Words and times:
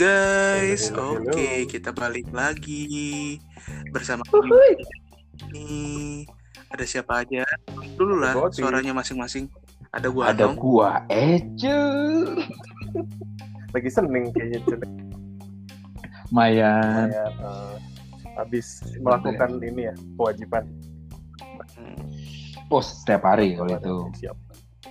Guys, 0.00 0.88
Hello, 0.88 1.20
hello, 1.20 1.28
oke 1.28 1.68
kita 1.68 1.92
balik 1.92 2.24
lagi 2.32 3.36
bersama 3.92 4.24
ini 5.52 6.24
ada 6.72 6.84
siapa 6.88 7.20
aja? 7.20 7.44
Dulu 8.00 8.16
lah 8.16 8.32
suaranya 8.48 8.96
masing-masing. 8.96 9.52
Ada 9.92 10.08
gua 10.08 10.32
Ada 10.32 10.48
Anong. 10.48 10.56
gua 10.56 11.04
Ece. 11.12 11.76
Lagi 13.76 13.90
seneng 13.92 14.32
kayaknya. 14.32 14.64
Mayan. 16.32 17.12
Kayak 17.12 17.32
eh, 17.36 17.74
habis 18.40 18.80
melakukan 19.04 19.60
ini 19.60 19.92
ya 19.92 19.94
kewajiban. 20.16 20.64
Hmm, 21.76 22.00
Oh, 22.72 22.80
setiap 22.80 23.28
hari 23.28 23.52
kalau 23.52 23.76
itu. 23.76 23.96
Siap. 24.24 24.36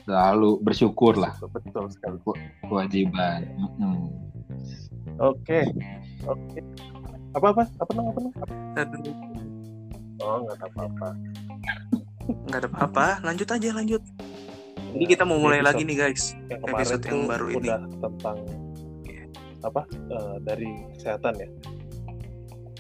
Selalu 0.05 0.61
bersyukur 0.61 1.17
lah 1.17 1.33
Betul 1.49 1.89
sekali. 1.89 2.21
kewajiban. 2.69 3.57
Mm-mm. 3.57 4.28
Oke. 5.19 5.59
Oke. 6.23 6.59
Apa 7.35 7.47
apa? 7.51 7.63
Apa 7.77 7.91
nama 7.91 8.09
apa? 8.09 8.21
Aduh, 8.77 9.13
Oh, 10.19 10.43
nggak 10.43 10.59
apa-apa. 10.65 11.09
nggak 12.45 12.59
ada 12.59 12.69
apa-apa. 12.69 13.07
Lanjut 13.21 13.47
aja 13.47 13.69
lanjut. 13.73 14.03
Jadi 14.89 15.05
kita 15.07 15.23
mau 15.23 15.37
mulai 15.37 15.59
Episode- 15.59 15.69
lagi 15.69 15.81
nih 15.85 15.97
guys. 15.97 16.23
yang 16.45 16.59
kemarin 16.59 16.75
episode 16.77 17.01
yang 17.01 17.13
tuh 17.13 17.21
baru 17.25 17.45
ini. 17.47 17.57
udah 17.61 17.79
tentang 17.99 18.37
apa 19.59 19.81
eh, 19.87 20.35
dari 20.41 20.69
kesehatan 20.93 21.33
ya. 21.35 21.49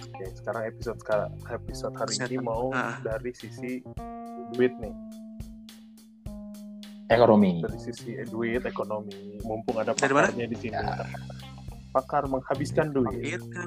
Oke, 0.01 0.23
sekarang 0.33 0.63
episode 0.65 0.97
sekarang 0.97 1.29
episode 1.47 1.93
hari 1.93 2.11
ini 2.11 2.19
Kesehatan. 2.27 2.43
mau 2.43 2.63
Ah. 2.71 2.95
dari 2.99 3.31
sisi 3.31 3.71
duit 4.51 4.73
nih, 4.75 4.93
Ekonomi. 7.09 7.59
dari 7.59 7.79
sisi 7.79 8.11
duit 8.25 8.63
ekonomi. 8.63 9.39
Mumpung 9.41 9.77
ada 9.77 9.93
pakarnya 9.93 10.45
di 10.45 10.57
sini. 10.57 10.75
Ya. 10.75 11.03
Pakar 11.89 12.25
menghabiskan 12.25 12.89
duit. 12.89 13.17
Gitu. 13.19 13.61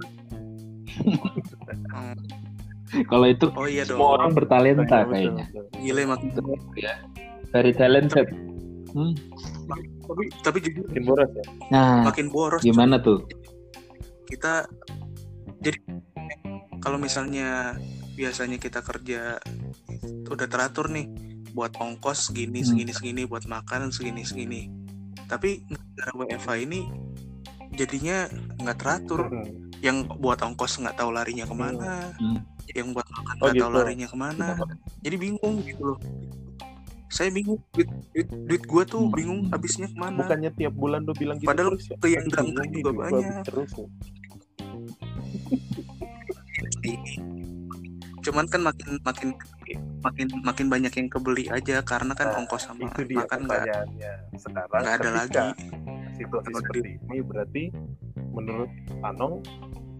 Hmm, 1.89 2.17
Kalau 3.05 3.27
itu 3.27 3.48
Oh 3.51 3.65
iya 3.65 3.83
dong. 3.83 3.97
semua 3.97 4.11
orang 4.17 4.31
bertalenta 4.33 4.84
Betul, 4.84 5.11
kayaknya. 5.11 5.45
Gile 5.75 6.03
makin 6.05 6.28
Very 7.48 7.73
talented. 7.73 8.28
Hmm. 8.93 9.17
tapi, 10.03 10.25
tapi 10.45 10.59
jujur 10.61 10.84
Makin 10.84 11.05
boros 11.06 11.31
ya. 11.33 11.45
Nah, 11.70 12.05
makin 12.05 12.27
boros. 12.28 12.61
gimana 12.61 12.97
tuh? 12.98 13.25
kita 14.25 14.65
jadi 15.61 15.77
kalau 16.78 16.97
misalnya 16.97 17.77
biasanya 18.12 18.56
kita 18.56 18.81
kerja 18.81 19.37
udah 20.27 20.47
teratur 20.47 20.89
nih 20.89 21.05
buat 21.53 21.73
ongkos 21.75 22.28
segini 22.28 22.61
Hmm. 22.61 22.69
segini 22.73 22.93
segini 22.93 23.23
buat 23.23 23.45
makan 23.45 23.89
segini 23.89 24.25
segini 24.25 24.73
tapi 25.27 25.69
gara 25.93 26.12
WFH 26.15 26.65
ini 26.65 26.89
jadinya 27.73 28.28
nggak 28.61 28.77
teratur 28.78 29.20
Hmm. 29.27 29.73
yang 29.83 30.05
buat 30.20 30.39
ongkos 30.39 30.78
nggak 30.78 30.95
tahu 30.95 31.11
larinya 31.11 31.42
ke 31.42 31.55
mana 31.55 32.12
Hmm. 32.17 32.39
yang 32.70 32.92
buat 32.92 33.05
makan 33.05 33.34
Oh, 33.34 33.48
nggak 33.48 33.55
tahu 33.56 33.70
gitu. 33.70 33.78
larinya 33.81 34.06
ke 34.06 34.17
mana 34.17 34.47
jadi 35.01 35.17
bingung 35.19 35.56
gitu 35.62 35.83
loh 35.84 35.98
saya 37.09 37.28
bingung 37.28 37.61
duit 37.73 37.89
duit, 38.15 38.28
duit 38.48 38.62
gue 38.62 38.83
tuh 38.87 39.05
Hmm. 39.05 39.12
bingung 39.12 39.41
habisnya 39.48 39.84
ke 39.84 39.97
mana 39.97 40.25
Bukannya 40.25 40.50
tiap 40.55 40.72
bulan 40.72 41.00
lu 41.03 41.12
bilang 41.12 41.37
gitu 41.37 41.49
Padahal 41.49 41.77
terus 41.77 41.84
ya? 41.84 41.97
ke 41.99 42.06
yang 42.09 42.25
Bingung 42.25 42.32
berangkat 42.32 42.69
juga 42.72 42.91
banyak. 42.94 43.44
Terus 43.44 43.71
ya. 43.72 43.87
cuman 48.22 48.47
kan 48.47 48.62
makin 48.62 49.03
makin 49.03 49.28
makin 49.99 50.27
makin 50.47 50.66
banyak 50.71 50.93
yang 50.94 51.09
kebeli 51.11 51.50
aja 51.50 51.82
karena 51.82 52.15
kan 52.15 52.31
Nah, 52.31 52.38
ongkos 52.38 52.71
sama 52.71 52.87
itu 52.87 53.03
dia 53.03 53.19
makan 53.19 53.38
nggak 53.44 53.61
pertanyaannya. 53.66 54.12
Sekarang 54.38 54.71
nggak 54.71 54.94
ada 54.94 55.11
lagi 55.11 55.47
situasi 56.15 56.47
Kalau 56.47 56.61
seperti 56.61 56.91
ini 56.99 57.19
berarti 57.21 57.62
menurut 58.31 58.71
Anong 59.03 59.43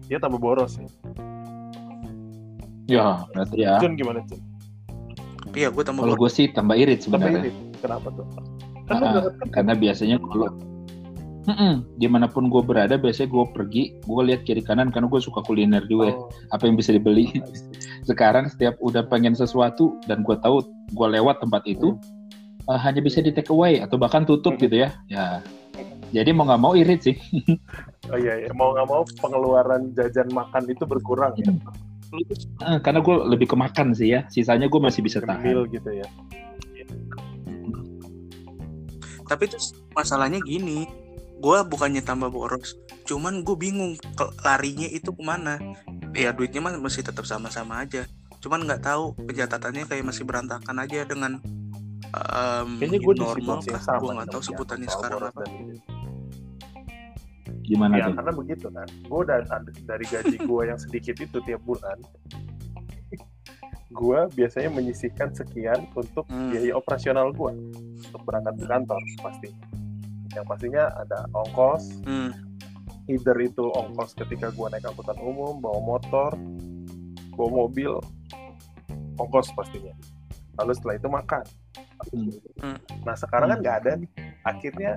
dia 0.05 0.17
tambah 0.17 0.37
boros 0.37 0.75
ya. 0.75 0.87
Ya, 2.85 3.05
berarti 3.31 3.57
ya. 3.59 3.79
Jun 3.79 3.95
gimana 3.95 4.19
Jun? 4.27 4.41
iya 5.53 5.69
gue 5.69 5.83
tambah 5.83 6.01
Kalau 6.01 6.15
boros 6.15 6.21
gue 6.23 6.31
sih 6.33 6.45
tambah 6.49 6.75
irit 6.75 6.99
Tambah 7.01 7.19
sebenarnya. 7.21 7.41
irit. 7.45 7.55
Kenapa 7.79 8.07
tuh? 8.11 8.25
Lu 8.83 8.91
Ah, 8.91 8.99
kerja. 8.99 9.19
Karena 9.49 9.73
biasanya 9.73 10.17
kalau 10.19 10.49
Mm-mm, 11.43 11.83
di 11.99 12.07
mana 12.07 12.23
pun 12.23 12.47
gue 12.47 12.63
berada, 12.63 12.95
biasanya 12.95 13.27
gue 13.27 13.45
pergi, 13.51 13.83
gue 13.99 14.21
lihat 14.23 14.47
kiri 14.47 14.63
kanan 14.63 14.87
karena 14.87 15.11
gue 15.11 15.19
suka 15.19 15.43
kuliner 15.43 15.83
juga. 15.83 16.07
ya. 16.07 16.15
Oh, 16.15 16.31
Apa 16.49 16.71
yang 16.71 16.79
bisa 16.79 16.91
dibeli? 16.91 17.27
Sekarang 18.07 18.47
setiap 18.47 18.79
udah 18.79 19.03
pengen 19.03 19.35
sesuatu 19.35 19.99
dan 20.03 20.23
gue 20.23 20.39
tahu 20.39 20.63
gue 20.89 21.07
lewat 21.09 21.39
tempat 21.39 21.67
itu, 21.67 21.99
eh, 22.63 22.79
hanya 22.79 22.99
bisa 22.99 23.19
di 23.19 23.27
take 23.29 23.47
away 23.49 23.79
atau 23.79 23.95
bahkan 23.95 24.23
tutup 24.23 24.55
Hmm. 24.55 24.61
gitu 24.61 24.75
ya. 24.77 24.95
Ya, 25.05 25.43
jadi 26.13 26.29
mau 26.31 26.45
nggak 26.45 26.61
mau 26.61 26.73
irit 26.77 27.01
sih. 27.01 27.15
oh 28.13 28.17
iya, 28.21 28.45
iya. 28.45 28.49
mau 28.53 28.71
nggak 28.77 28.87
mau 28.87 29.01
pengeluaran 29.17 29.91
jajan 29.97 30.29
makan 30.29 30.63
itu 30.69 30.85
berkurang 30.85 31.33
ya. 31.41 31.49
Eh, 32.61 32.77
karena 32.85 33.01
gue 33.01 33.15
lebih 33.33 33.49
ke 33.49 33.57
makan 33.57 33.97
sih 33.97 34.13
ya. 34.13 34.21
Sisanya 34.29 34.69
gue 34.69 34.77
masih 34.77 35.01
bisa 35.01 35.17
tahan. 35.17 35.41
Gemil 35.41 35.65
gitu 35.73 35.89
ya. 35.89 36.05
tapi 39.33 39.49
terus 39.49 39.73
masalahnya 39.97 40.37
gini 40.43 40.85
gue 41.41 41.57
bukannya 41.67 42.05
tambah 42.05 42.31
boros 42.31 42.77
cuman 43.03 43.43
gue 43.43 43.57
bingung 43.57 43.97
larinya 44.45 44.87
itu 44.87 45.11
ke 45.11 45.23
mana 45.25 45.59
ya 46.13 46.31
duitnya 46.31 46.61
mah 46.63 46.77
masih 46.79 47.03
tetap 47.03 47.25
sama-sama 47.27 47.83
aja 47.83 48.07
cuman 48.39 48.67
nggak 48.67 48.83
tahu 48.85 49.17
pencatatannya 49.17 49.89
kayak 49.89 50.05
masih 50.05 50.23
berantakan 50.27 50.77
aja 50.83 51.01
dengan 51.07 51.41
um, 52.13 52.79
Kayaknya 52.79 52.99
gue 52.99 53.13
normal 53.17 53.57
sama. 53.65 53.99
gue 53.99 54.11
nggak 54.21 54.29
tahu 54.29 54.41
sebutannya 54.43 54.89
sekarang 54.91 55.19
apa 55.31 55.41
dan 55.41 55.51
ini. 55.57 55.75
Gimana 57.63 57.93
Ya 57.95 58.05
tuh? 58.05 58.15
karena 58.15 58.31
begitu 58.33 58.67
kan. 58.69 58.87
Gue 59.03 59.19
udah 59.23 59.35
ada- 59.39 59.63
dari 59.83 60.05
gaji 60.05 60.35
gue 60.37 60.61
yang 60.63 60.77
sedikit 60.77 61.15
itu 61.17 61.37
tiap 61.41 61.61
bulan. 61.63 61.97
gue 63.93 64.19
biasanya 64.33 64.73
menyisihkan 64.73 65.29
sekian 65.31 65.85
untuk 65.93 66.25
Hmm. 66.25 66.49
biaya 66.49 66.73
operasional 66.73 67.29
gue 67.29 67.53
untuk 68.01 68.21
berangkat 68.25 68.57
ke 68.57 68.65
kantor 68.65 68.97
pasti. 69.21 69.49
Yang 70.33 70.45
pastinya 70.49 70.83
ada 70.97 71.29
ongkos, 71.29 72.01
Hmm, 72.01 72.33
either 73.05 73.37
itu 73.37 73.69
ongkos 73.69 74.17
ketika 74.17 74.49
gue 74.49 74.65
naik 74.67 74.81
angkutan 74.83 75.13
umum, 75.21 75.61
bawa 75.61 75.77
motor, 75.79 76.33
bawa 77.31 77.49
mobil, 77.53 78.01
ongkos 79.15 79.53
pastinya. 79.53 79.93
Lalu 80.57 80.71
setelah 80.73 80.95
itu 80.97 81.07
makan. 81.07 81.45
Hmm. 82.57 82.77
Nah 83.05 83.13
sekarang 83.13 83.47
kan 83.47 83.59
nggak 83.61 83.77
ada 83.77 83.91
nih. 83.93 84.09
Akhirnya 84.41 84.91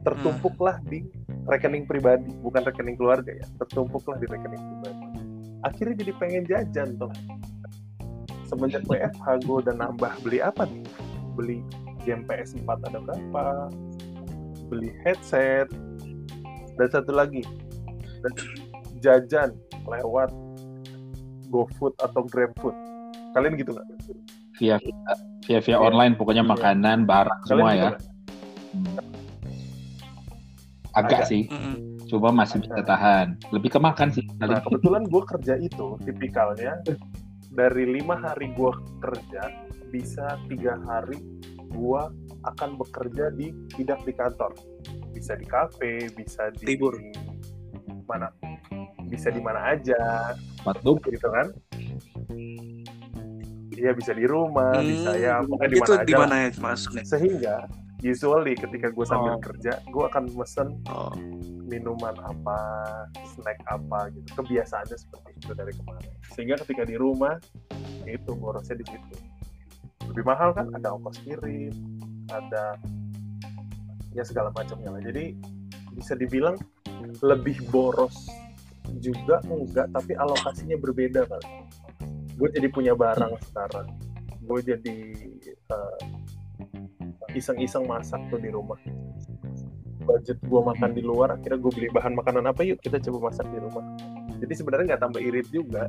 tertumpuklah 0.00 0.78
di 0.80 1.02
rekening 1.48 1.84
pribadi, 1.88 2.28
bukan 2.44 2.62
rekening 2.66 2.96
keluarga 2.98 3.32
ya. 3.32 3.46
Tertumpuklah 3.64 4.18
di 4.20 4.26
rekening 4.28 4.60
pribadi. 4.60 5.04
Akhirnya 5.64 5.94
jadi 6.04 6.12
pengen 6.16 6.44
jajan 6.48 6.88
tuh. 6.96 7.12
Semenjak 8.48 8.82
WFH 8.90 9.46
gue 9.46 9.56
udah 9.62 9.74
nambah 9.78 10.12
beli 10.26 10.42
apa 10.42 10.66
nih? 10.66 10.82
Beli 11.38 11.58
game 12.02 12.26
PS4 12.26 12.66
ada 12.66 12.98
berapa? 12.98 13.44
Beli 14.66 14.90
headset 15.06 15.70
dan 16.74 16.88
satu 16.90 17.12
lagi 17.14 17.44
dan 18.24 18.32
jajan 19.00 19.50
lewat 19.86 20.32
GoFood 21.50 21.94
atau 22.02 22.22
GrabFood. 22.26 22.74
Kalian 23.34 23.54
gitu 23.58 23.74
nggak? 23.74 23.86
Via 24.58 24.76
via 25.46 25.58
via 25.62 25.76
Iya. 25.78 25.78
online, 25.78 26.14
pokoknya 26.18 26.42
Iya. 26.46 26.52
makanan, 26.52 26.98
barang 27.06 27.40
Kalian 27.46 27.48
semua 27.48 27.70
gitu 27.74 27.86
ya. 27.86 29.09
Agak, 30.92 31.22
Agak. 31.22 31.30
sih, 31.30 31.42
mm-mm. 31.46 31.76
coba 32.10 32.28
masih 32.30 32.58
bisa 32.60 32.82
tahan. 32.82 33.38
Lebih 33.50 33.70
ke 33.70 33.78
makan 33.78 34.08
sih. 34.10 34.24
Nah 34.38 34.58
kebetulan 34.58 35.06
gue 35.06 35.22
kerja 35.24 35.54
itu 35.56 35.86
tipikalnya 36.02 36.82
dari 37.50 37.84
lima 37.88 38.14
hari 38.16 38.50
gue 38.52 38.72
kerja 38.98 39.42
bisa 39.90 40.38
tiga 40.46 40.78
hari 40.86 41.18
gue 41.70 42.02
akan 42.46 42.70
bekerja 42.78 43.30
di 43.34 43.50
tidak 43.74 44.02
di 44.06 44.14
kantor 44.14 44.54
bisa 45.10 45.34
di 45.34 45.44
kafe 45.44 46.06
bisa 46.14 46.50
di 46.54 46.74
Libur. 46.74 46.94
mana 48.06 48.30
bisa 49.06 49.30
di 49.30 49.42
mana 49.42 49.74
aja 49.74 50.30
Patut. 50.62 51.02
gitu 51.04 51.26
kan 51.26 51.50
Iya 53.70 53.96
bisa 53.96 54.12
di 54.12 54.26
rumah 54.28 54.76
bisa 54.78 55.10
Hmm, 55.10 55.22
ya 55.22 55.34
pokoknya 55.40 55.68
di 55.68 55.78
itu 55.78 55.90
mana 55.90 56.00
di 56.00 56.12
aja 56.12 56.18
mana 56.18 56.30
lah. 56.30 56.38
ya 56.38 56.48
maksudnya 56.60 57.04
sehingga 57.04 57.56
usually 58.00 58.56
ketika 58.56 58.88
gue 58.88 59.04
sambil 59.04 59.36
Oh. 59.36 59.42
kerja 59.42 59.76
gue 59.84 60.04
akan 60.08 60.24
mesen 60.36 60.80
oh, 60.88 61.12
minuman 61.68 62.16
apa, 62.24 62.58
snack 63.36 63.60
apa 63.70 64.10
gitu. 64.16 64.42
Kebiasaannya 64.42 64.96
seperti 64.96 65.30
itu 65.38 65.52
dari 65.54 65.72
kemarin. 65.76 66.10
Sehingga 66.34 66.56
ketika 66.66 66.82
di 66.88 66.96
rumah 66.98 67.38
itu 68.08 68.30
borosnya 68.34 68.80
di 68.80 68.86
situ. 68.88 69.16
Lebih 70.10 70.24
mahal 70.26 70.50
kan 70.50 70.66
ada 70.74 70.90
ongkos 70.96 71.22
kirim, 71.22 71.70
ada 72.32 72.74
ya 74.10 74.26
segala 74.26 74.50
macamnya 74.50 74.90
lah. 74.90 75.02
Jadi 75.04 75.38
bisa 75.94 76.18
dibilang 76.18 76.58
lebih 77.22 77.62
boros 77.70 78.26
juga 78.98 79.38
enggak, 79.46 79.86
tapi 79.94 80.18
alokasinya 80.18 80.74
berbeda 80.80 81.22
kali. 81.30 81.46
Gue 82.34 82.48
jadi 82.50 82.66
punya 82.72 82.98
barang 82.98 83.38
sekarang. 83.52 83.86
Gue 84.42 84.58
jadi 84.66 84.98
eh, 85.46 85.98
iseng-iseng 87.34 87.84
masak 87.84 88.20
tuh 88.28 88.38
di 88.38 88.48
rumah 88.48 88.78
budget 90.00 90.38
gue 90.40 90.60
makan 90.60 90.90
di 90.92 91.02
luar 91.04 91.36
akhirnya 91.36 91.58
gue 91.60 91.72
beli 91.72 91.88
bahan 91.92 92.16
makanan 92.16 92.48
apa 92.48 92.64
yuk 92.64 92.80
kita 92.80 92.98
coba 92.98 93.30
masak 93.30 93.46
di 93.52 93.58
rumah 93.60 93.84
jadi 94.40 94.52
sebenarnya 94.56 94.84
nggak 94.96 95.02
tambah 95.02 95.20
irit 95.20 95.46
juga 95.52 95.86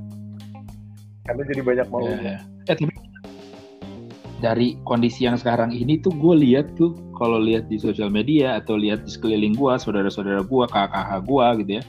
karena 1.23 1.41
jadi 1.47 1.61
banyak 1.63 1.87
mau 1.89 2.03
Ya, 2.03 2.17
ya. 2.19 2.37
Eh, 2.67 2.75
tapi 2.75 2.93
dari 4.41 4.73
kondisi 4.83 5.29
yang 5.29 5.37
sekarang 5.37 5.69
ini 5.69 6.01
tuh 6.01 6.11
gue 6.17 6.35
lihat 6.37 6.73
tuh 6.75 6.97
kalau 7.13 7.37
lihat 7.37 7.69
di 7.69 7.77
sosial 7.77 8.09
media 8.09 8.57
atau 8.57 8.73
lihat 8.73 9.05
di 9.05 9.13
sekeliling 9.13 9.53
gua, 9.53 9.77
saudara-saudara 9.77 10.41
gua, 10.41 10.65
kakak-kakak 10.65 11.21
gua 11.29 11.53
gitu 11.61 11.77
ya. 11.77 11.83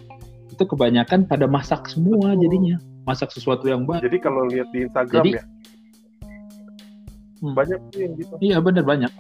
Itu 0.53 0.69
kebanyakan 0.69 1.25
pada 1.25 1.49
masak 1.49 1.89
semua 1.89 2.37
Betul. 2.37 2.45
jadinya. 2.45 2.77
Masak 3.09 3.33
sesuatu 3.33 3.65
yang 3.65 3.89
baru. 3.89 4.05
jadi 4.05 4.17
kalau 4.21 4.45
lihat 4.53 4.69
di 4.77 4.85
Instagram 4.85 5.25
Jadi- 5.25 5.35
ya 5.41 5.45
Hmm. 7.43 7.59
banyak 7.59 7.81
tuh 7.91 7.99
yang 7.99 8.13
gitu 8.15 8.33
Iya 8.39 8.57
bener 8.63 8.85
banyak. 8.87 9.11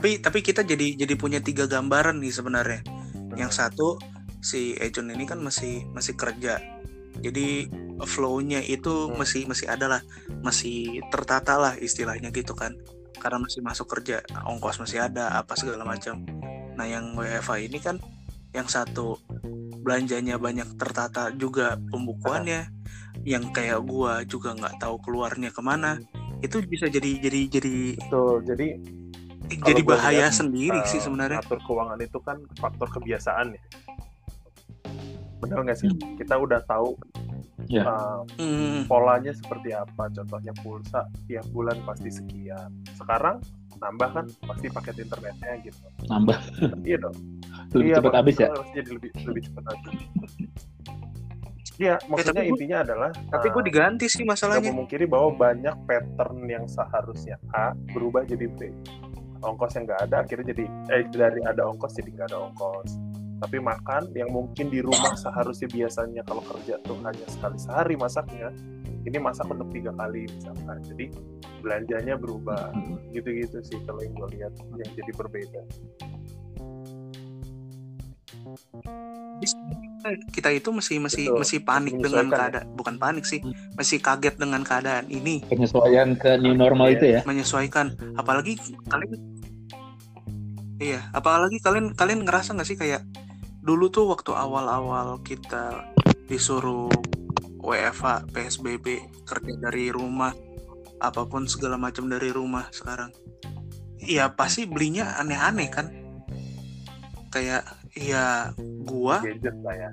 Tapi 0.00 0.16
tapi 0.16 0.40
kita 0.40 0.64
jadi 0.64 0.96
jadi 0.96 1.12
punya 1.12 1.44
tiga 1.44 1.68
gambaran 1.68 2.24
nih 2.24 2.32
sebenarnya. 2.32 2.80
Yang 3.36 3.52
satu 3.60 4.00
si 4.40 4.72
Ejon 4.80 5.12
ini 5.12 5.28
kan 5.28 5.44
masih 5.44 5.84
masih 5.92 6.16
kerja. 6.16 6.56
Jadi 7.20 7.68
flow-nya 8.08 8.64
itu 8.64 9.12
Hmm. 9.12 9.20
masih 9.20 9.44
masih 9.44 9.68
ada 9.68 9.92
lah, 9.92 10.02
masih 10.40 11.04
tertata 11.12 11.60
lah 11.60 11.76
istilahnya 11.76 12.32
gitu 12.32 12.56
kan. 12.56 12.72
Karena 13.20 13.44
masih 13.44 13.60
masuk 13.60 13.92
kerja, 13.92 14.24
ongkos 14.48 14.80
masih 14.80 15.04
ada, 15.04 15.36
apa 15.36 15.52
segala 15.52 15.84
macam. 15.84 16.24
Nah, 16.80 16.88
yang 16.88 17.12
WFA 17.12 17.60
ini 17.60 17.76
kan 17.76 18.00
yang 18.56 18.64
satu 18.64 19.20
belanjanya 19.84 20.40
banyak 20.40 20.80
tertata 20.80 21.28
juga 21.36 21.76
pembukuannya. 21.92 22.72
Yang 23.28 23.52
kayak 23.52 23.84
gua 23.84 24.24
juga 24.24 24.56
nggak 24.56 24.80
tahu 24.80 24.96
keluarnya 25.04 25.52
ke 25.52 25.60
mana. 25.60 26.00
Itu 26.40 26.64
bisa 26.64 26.88
jadi 26.88 27.20
jadi 27.20 27.40
jadi 27.52 27.76
Betul. 28.00 28.48
Jadi 28.48 28.68
jadi 29.52 29.82
bahaya 29.82 30.18
lihat, 30.24 30.32
sendiri 30.32 30.76
eh, 30.76 30.86
sih 30.86 30.98
sebenarnya. 30.98 31.40
Atur 31.40 31.58
keuangan 31.60 31.98
itu 31.98 32.18
kan 32.18 32.38
faktor 32.54 32.88
kebiasaan 32.90 33.50
ya. 33.50 33.62
Benar 35.38 35.58
nggak 35.62 35.78
sih? 35.78 35.88
Hmm. 35.88 36.14
Kita 36.14 36.36
udah 36.36 36.60
tahu 36.62 36.94
Ya. 37.66 37.82
eh, 37.82 38.20
Hmm. 38.36 38.82
polanya 38.84 39.30
seperti 39.30 39.70
apa. 39.72 40.08
Contohnya 40.08 40.50
pulsa 40.56 41.00
tiap 41.24 41.46
bulan 41.48 41.78
pasti 41.82 42.10
sekian. 42.10 42.68
Sekarang 42.92 43.38
nambah 43.76 44.08
kan 44.12 44.24
pasti 44.44 44.66
paket 44.68 45.00
internetnya 45.00 45.56
gitu. 45.62 45.78
Nambah 46.04 46.36
Iya 46.82 46.98
dong. 47.00 47.16
lebih 47.70 47.86
Iya, 47.86 47.96
cepat 47.96 48.14
habis 48.14 48.36
ya. 48.36 48.48
Jadi 48.74 48.88
lebih 48.90 49.10
lebih 49.22 49.42
cepat 49.44 49.62
habis. 49.66 49.92
Iya, 51.78 51.96
maksudnya 52.04 52.36
tapi 52.36 52.44
gua- 52.44 52.52
intinya 52.52 52.78
adalah 52.82 53.10
Tapi 53.30 53.46
gue 53.48 53.56
eh, 53.56 53.64
diganti 53.64 54.04
sih 54.04 54.20
masalahnya. 54.22 54.68
memungkiri 54.68 55.08
bahwa 55.08 55.32
banyak 55.32 55.72
pattern 55.86 56.44
yang 56.44 56.64
seharusnya 56.66 57.40
A 57.48 57.72
berubah 57.88 58.20
jadi 58.22 58.46
B. 58.50 58.68
Ongkos 59.40 59.72
yang 59.76 59.84
nggak 59.88 60.00
ada 60.08 60.16
akhirnya 60.20 60.52
jadi 60.52 60.64
eh 60.92 61.04
dari 61.08 61.40
ada 61.48 61.64
ongkos 61.64 61.96
jadi 61.96 62.10
nggak 62.12 62.28
ada 62.32 62.38
ongkos. 62.50 62.90
Tapi 63.40 63.56
makan 63.56 64.12
yang 64.12 64.28
mungkin 64.28 64.68
di 64.68 64.84
rumah 64.84 65.16
seharusnya 65.16 65.64
biasanya 65.72 66.20
kalau 66.28 66.44
kerja 66.44 66.76
tuh 66.84 67.00
hanya 67.00 67.24
sekali 67.24 67.56
sehari 67.56 67.96
masaknya, 67.96 68.52
ini 69.08 69.16
masak 69.16 69.48
untuk 69.48 69.72
tiga 69.72 69.96
kali 69.96 70.28
misalkan. 70.28 70.76
Jadi 70.84 71.08
belanjanya 71.64 72.20
berubah. 72.20 72.68
Gitu-gitu 73.16 73.64
sih 73.64 73.80
kalau 73.88 74.04
yang 74.04 74.12
gue 74.12 74.28
lihat 74.36 74.52
yang 74.76 74.90
jadi 74.92 75.12
berbeda. 75.16 75.62
Kita 80.32 80.48
itu 80.52 80.68
masih 80.72 80.96
masih 81.00 81.28
Betul, 81.28 81.38
masih 81.44 81.58
panik 81.64 81.94
dengan 81.96 82.28
keadaan, 82.28 82.66
bukan 82.76 82.96
panik 82.96 83.24
sih, 83.24 83.40
masih 83.76 84.00
kaget 84.00 84.36
dengan 84.36 84.64
keadaan 84.64 85.08
ini, 85.08 85.44
Penyesuaian 85.48 86.16
ke 86.16 86.36
new 86.40 86.52
normal 86.56 86.92
Iya. 86.92 86.96
itu 86.96 87.04
ya. 87.08 87.20
menyesuaikan. 87.24 87.96
Apalagi 88.16 88.56
kalian, 88.88 89.20
iya, 90.80 91.00
apalagi 91.12 91.60
kalian 91.60 91.92
kalian 91.96 92.24
ngerasa 92.24 92.56
nggak 92.56 92.68
sih 92.68 92.76
kayak 92.80 93.04
dulu 93.60 93.92
tuh 93.92 94.08
waktu 94.08 94.32
awal-awal 94.32 95.20
kita 95.20 95.88
disuruh 96.28 96.88
WFA, 97.60 98.24
PSBB, 98.32 99.04
kerja 99.28 99.52
dari 99.60 99.92
rumah, 99.92 100.32
apa 101.00 101.28
pun 101.28 101.44
segala 101.44 101.76
macam 101.76 102.08
dari 102.08 102.32
rumah 102.32 102.68
sekarang. 102.72 103.12
Iya 104.00 104.32
pasti 104.32 104.64
belinya 104.64 105.16
aneh-aneh 105.20 105.68
kan. 105.68 105.86
Kayak 107.28 107.68
ya 107.92 108.54
gua 108.80 109.18
Gadget 109.20 109.56
lah 109.60 109.74
ya. 109.74 109.90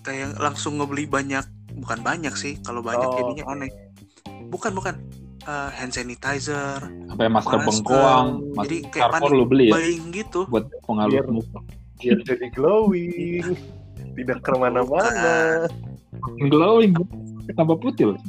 kayak 0.00 0.36
langsung 0.36 0.76
ngebeli 0.76 1.04
banyak 1.04 1.44
bukan 1.74 1.98
banyak 2.00 2.32
sih 2.32 2.58
kalau 2.58 2.80
banyak 2.80 3.04
Oh, 3.04 3.14
jadinya 3.14 3.44
aneh 3.48 3.70
bukan 4.48 4.72
bukan 4.72 4.96
Eh, 5.40 5.70
hand 5.72 5.88
sanitizer 5.88 6.84
Sampai 7.08 7.24
masker 7.26 7.56
Masker. 7.56 7.64
bengkoang, 7.64 8.28
Jadi 8.60 8.76
masker 8.84 8.92
kayak 8.92 9.08
panik 9.10 9.30
lu 9.32 9.44
beli 9.48 9.66
ya 9.66 9.80
gitu 10.12 10.44
buat 10.46 10.68
pengaruh 10.84 11.16
Biar- 11.16 11.32
muka. 11.32 11.58
Biar 11.96 12.18
jadi 12.20 12.46
glowing. 12.52 13.48
Tidak 14.12 14.38
ke 14.38 14.52
mana-mana. 14.52 15.64
Glowing, 16.42 16.92
tambah 17.50 17.76
putih 17.78 18.12
loh. 18.12 18.20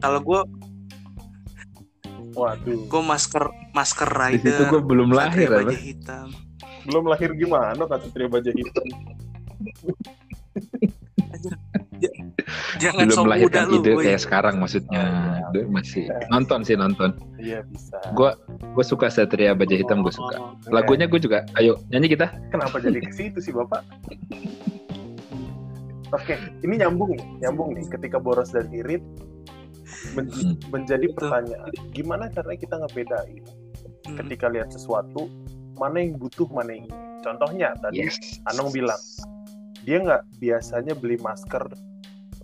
kalau 0.00 0.20
gue 0.20 0.40
Waduh. 2.32 2.78
gue 2.82 3.02
masker 3.04 3.44
masker 3.70 4.08
Di 4.08 4.18
rider 4.18 4.50
situ 4.50 4.62
gue 4.66 4.80
belum 4.80 5.10
lahir 5.10 5.50
apa? 5.52 5.70
hitam 5.72 6.28
Belum 6.84 7.04
lahir 7.06 7.30
gimana 7.32 7.76
kata 7.78 8.00
Satria 8.02 8.28
Baja 8.28 8.50
Hitam. 8.50 8.86
jangan 12.80 13.04
Belum 13.06 13.24
melahirkan 13.28 13.64
lu 13.68 13.78
ide 13.78 13.92
boy. 13.92 14.02
kayak 14.02 14.20
sekarang 14.20 14.54
maksudnya. 14.56 15.04
Duh, 15.50 15.66
masih 15.68 16.06
nonton 16.28 16.62
sih 16.62 16.74
nonton. 16.74 17.12
Iya 17.36 17.60
bisa. 17.66 17.98
Gue 18.12 18.30
gue 18.56 18.84
suka 18.84 19.08
Satria 19.08 19.52
Baja 19.52 19.74
Hitam 19.74 20.00
gue 20.00 20.10
suka. 20.10 20.36
Oh, 20.38 20.54
Lagunya 20.68 21.04
gue 21.04 21.20
juga. 21.20 21.44
Ayo 21.54 21.76
nyanyi 21.88 22.14
kita. 22.14 22.32
Kenapa 22.48 22.78
jadi 22.78 22.98
ke 22.98 23.12
situ 23.12 23.38
sih 23.38 23.52
Bapak? 23.52 23.84
Oke, 26.10 26.34
ini 26.66 26.74
nyambung 26.74 27.14
nih, 27.14 27.22
nyambung 27.40 27.70
nih. 27.70 27.86
Ketika 27.86 28.18
boros 28.18 28.50
dan 28.50 28.66
irit 28.72 28.98
men- 30.10 30.26
Hmm. 30.26 30.58
menjadi 30.68 31.06
pertanyaan, 31.14 31.70
gimana 31.92 32.26
caranya 32.26 32.58
kita 32.58 32.74
ngebedain 32.78 33.44
Hmm. 34.00 34.16
ketika 34.18 34.50
lihat 34.50 34.72
sesuatu 34.72 35.30
mana 35.80 36.04
yang 36.04 36.20
butuh, 36.20 36.44
mana 36.52 36.76
yang 36.76 36.84
ingin. 36.92 37.00
Contohnya 37.24 37.72
tadi 37.80 38.04
Yes. 38.04 38.20
Anong 38.52 38.68
bilang 38.68 39.00
dia 39.88 39.96
nggak 40.04 40.28
biasanya 40.36 40.92
beli 40.92 41.16
masker 41.24 41.64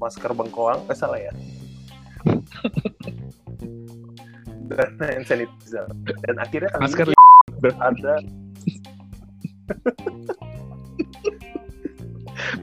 masker 0.00 0.32
bengkoang, 0.32 0.80
eh 0.88 0.96
salah 0.96 1.20
ya. 1.20 1.32
dan 4.72 4.90
hand 4.98 5.26
sanitizer. 5.28 5.86
Dan 6.26 6.36
akhirnya 6.40 6.72
Masker 6.80 7.12
ini 7.12 7.70
ada 7.88 8.14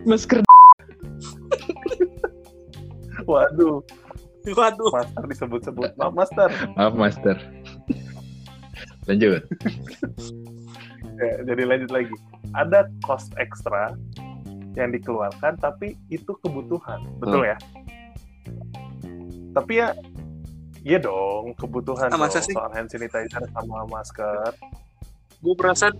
masker. 0.03 0.41
waduh 3.29 3.79
waduh 4.43 4.89
master 4.91 5.23
disebut-sebut 5.31 5.95
maaf 5.95 6.11
master 6.11 6.51
Maaf 6.75 6.93
Master. 6.97 7.37
Lanjut. 9.07 9.47
Ya, 11.23 11.37
jadi 11.45 11.63
lanjut 11.65 11.91
lagi. 11.91 12.15
Ada 12.51 12.79
cost 13.01 13.31
ekstra 13.35 13.95
yang 14.73 14.89
dikeluarkan 14.89 15.57
tapi 15.57 15.95
itu 16.09 16.35
kebutuhan. 16.37 16.99
Betul 17.17 17.45
ya? 17.45 17.57
Tapi 19.53 19.73
ya 19.75 19.93
iya 20.81 20.97
dong 20.97 21.53
kebutuhan 21.55 22.09
Ah, 22.09 22.17
masa 22.19 22.41
dong, 22.41 22.47
sih? 22.49 22.53
soal 22.53 22.71
hand 22.71 22.89
sanitizer 22.89 23.43
sama 23.47 23.85
masker. 23.85 24.51
Gue 25.39 25.53
perasaan 25.53 25.93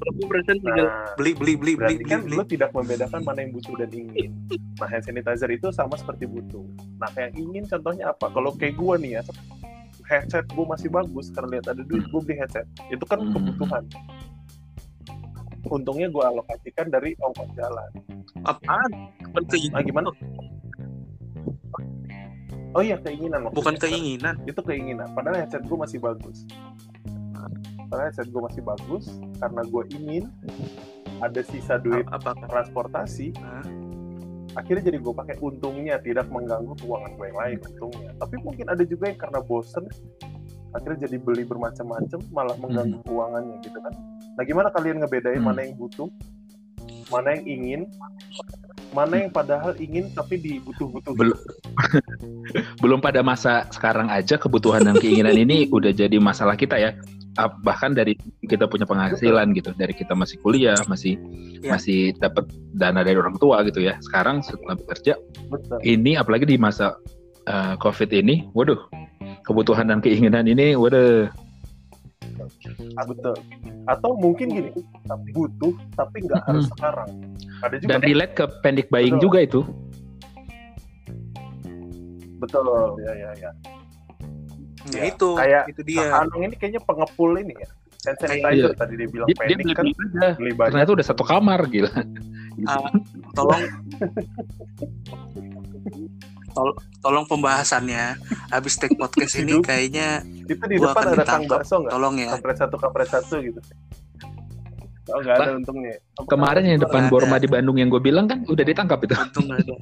gue 0.00 0.26
perasaan 0.26 0.56
tinggal 0.58 0.88
nah 0.88 1.12
beli 1.12 1.32
beli 1.34 1.52
beli 1.54 1.72
beli 1.72 1.72
berarti 1.76 1.96
beli, 1.98 2.08
kan 2.08 2.20
beli. 2.24 2.36
lo 2.36 2.44
tidak 2.46 2.70
membedakan 2.72 3.20
mana 3.20 3.38
yang 3.40 3.52
butuh 3.52 3.74
dan 3.76 3.90
ingin. 3.90 4.30
Nah 4.76 4.88
hand 4.88 5.04
sanitizer 5.04 5.48
itu 5.48 5.68
sama 5.70 5.94
seperti 5.94 6.24
butuh. 6.24 6.64
Nah 6.96 7.10
yang 7.16 7.32
ingin 7.34 7.64
contohnya 7.66 8.04
apa? 8.08 8.28
Kalau 8.28 8.52
kayak 8.54 8.76
gua 8.76 8.96
nih 8.96 9.16
ya 9.16 9.22
headset 10.02 10.42
gue 10.44 10.66
masih 10.66 10.90
bagus 10.90 11.30
karena 11.30 11.48
lihat 11.54 11.66
ada 11.70 11.82
duit 11.82 12.02
gue 12.02 12.20
beli 12.20 12.36
headset. 12.36 12.66
Itu 12.88 13.04
kan 13.04 13.22
Hmm. 13.22 13.32
kebutuhan 13.32 13.84
untungnya 15.70 16.10
gue 16.10 16.24
alokasikan 16.26 16.90
dari 16.90 17.14
ongkos 17.22 17.50
jalan. 17.54 17.90
Apaan? 18.42 18.90
Bukan 19.30 19.44
keinginan. 19.46 19.78
ah 19.78 19.82
gimana? 19.86 20.08
Oh 22.70 22.82
iya 22.82 22.98
keinginan 23.02 23.46
maksudnya. 23.46 23.58
bukan 23.58 23.74
keinginan. 23.78 24.34
Itu 24.46 24.60
keinginan. 24.62 25.08
Padahal 25.14 25.42
headset 25.42 25.62
gue 25.64 25.78
masih 25.78 25.98
bagus. 26.02 26.46
Padahal 27.90 28.06
headset 28.10 28.28
gue 28.30 28.42
masih 28.42 28.62
bagus 28.62 29.04
karena 29.38 29.62
gue 29.66 29.82
ingin 29.94 30.24
ada 31.22 31.40
sisa 31.46 31.78
duit 31.78 32.06
apa? 32.10 32.34
transportasi. 32.50 33.34
Hah? 33.38 33.66
akhirnya 34.50 34.90
jadi 34.90 34.98
gue 34.98 35.14
pakai 35.14 35.38
untungnya 35.38 36.02
tidak 36.02 36.26
mengganggu 36.26 36.74
keuangan 36.82 37.14
gue 37.14 37.26
yang 37.30 37.38
lain 37.38 37.58
untungnya. 37.70 38.10
Tapi 38.18 38.34
mungkin 38.42 38.66
ada 38.66 38.82
juga 38.82 39.14
yang 39.14 39.18
karena 39.22 39.38
bosen 39.46 39.86
akhirnya 40.74 41.06
jadi 41.10 41.16
beli 41.18 41.42
bermacam-macam 41.46 42.20
malah 42.30 42.56
mengganggu 42.58 42.98
keuangannya 43.02 43.58
gitu 43.66 43.78
kan 43.82 43.94
nah 44.34 44.42
gimana 44.44 44.68
kalian 44.70 45.00
ngebedain 45.00 45.38
Hmm. 45.38 45.48
mana 45.50 45.60
yang 45.66 45.74
butuh 45.76 46.08
mana 47.10 47.34
yang 47.34 47.44
ingin 47.46 47.80
mana 48.90 49.22
yang 49.22 49.30
padahal 49.30 49.74
ingin 49.78 50.10
tapi 50.10 50.34
dibutuh-butuh 50.36 51.14
Belum 51.14 51.38
belum 52.82 52.98
pada 52.98 53.22
masa 53.22 53.66
sekarang 53.70 54.10
aja 54.10 54.34
kebutuhan 54.34 54.82
dan 54.82 54.98
keinginan 54.98 55.34
ini 55.34 55.70
udah 55.70 55.94
jadi 55.94 56.18
masalah 56.18 56.58
kita 56.58 56.74
ya. 56.74 56.90
Ah, 57.38 57.46
bahkan 57.46 57.94
dari 57.94 58.18
kita 58.42 58.66
punya 58.66 58.82
penghasilan 58.90 59.54
gitu. 59.54 59.70
Dari 59.78 59.94
kita 59.94 60.18
masih 60.18 60.42
kuliah 60.42 60.74
masih 60.90 61.14
Ya. 61.62 61.76
masih 61.78 62.16
dapat 62.18 62.50
dana 62.74 63.06
dari 63.06 63.14
orang 63.14 63.38
tua 63.38 63.62
gitu 63.62 63.78
ya. 63.78 63.94
Sekarang 64.02 64.42
setelah 64.42 64.74
bekerja 64.74 65.14
betul. 65.46 65.78
ini 65.86 66.18
apalagi 66.18 66.48
di 66.50 66.58
masa 66.58 66.98
eh, 67.46 67.78
covid 67.78 68.10
ini 68.10 68.50
waduh 68.56 68.80
kebutuhan 69.46 69.86
dan 69.86 70.02
keinginan 70.02 70.50
ini 70.50 70.74
waduh 70.74 71.30
Ah, 72.94 73.04
betul. 73.04 73.34
Atau 73.84 74.14
mungkin 74.14 74.46
gini 74.48 74.70
butuh 75.30 75.74
tapi 75.92 76.24
nggak 76.24 76.40
harus 76.44 76.64
Mm-mm. 76.64 76.74
sekarang. 76.74 77.08
Ada 77.60 77.74
juga 77.76 77.88
dan 77.90 78.00
relate 78.00 78.34
ke 78.34 78.44
panic 78.60 78.86
buying 78.88 79.16
Betul. 79.16 79.24
juga 79.26 79.38
itu. 79.42 79.60
Betul 82.38 82.66
ya 82.98 83.12
ya 83.14 83.30
ya. 83.36 83.50
Ya, 84.88 84.96
Ya, 84.96 85.02
itu, 85.06 85.28
kayak 85.36 85.68
itu 85.68 85.80
dia. 85.84 86.08
Anung 86.16 86.40
ini 86.40 86.56
kayaknya 86.56 86.80
pengepul 86.80 87.36
ini 87.36 87.52
ya. 87.52 87.68
Hand 88.00 88.16
sanitizer 88.16 88.72
Iya. 88.72 88.80
tadi 88.80 88.96
dia 88.96 89.08
bilang 89.12 89.28
dia, 89.28 89.36
dia 89.36 89.44
panik 89.44 89.60
beli 89.60 89.74
kan 89.76 89.84
aja. 89.84 90.28
beli 90.40 90.52
banyak. 90.56 90.72
Ternyata 90.72 90.92
udah 90.96 91.04
satu 91.04 91.20
kamar 91.20 91.60
gila. 91.68 91.92
Ah, 92.64 92.88
tolong 93.36 93.60
tol- 96.50 96.74
tolong 96.98 97.24
pembahasannya. 97.24 98.18
Habis 98.48 98.76
take 98.76 98.94
podcast 98.94 99.34
ini 99.36 99.58
kayaknya 99.60 100.20
itu 100.46 100.60
di 100.60 100.76
gua 100.76 100.92
depan 100.92 101.02
akan 101.04 101.14
ada 101.14 101.24
kang 101.24 101.44
bakso 101.46 101.74
nggak? 101.78 101.92
tolong 101.92 102.14
ya. 102.16 102.28
Kampret 102.34 102.56
satu 102.58 102.76
kampret 102.76 103.08
satu 103.08 103.36
gitu. 103.38 103.60
Oh 105.10 105.18
nggak 105.18 105.36
ada 105.36 105.52
untungnya. 105.56 105.94
Apa 106.16 106.28
kemarin 106.28 106.62
yang 106.64 106.80
depan 106.80 107.02
ada. 107.04 107.10
Borma 107.10 107.36
di 107.36 107.48
Bandung 107.48 107.76
yang 107.76 107.88
gue 107.88 107.98
bilang 107.98 108.26
kan 108.26 108.46
udah 108.46 108.62
ditangkap 108.62 108.98
itu. 109.02 109.14
Untung 109.14 109.46
ada. 109.50 109.74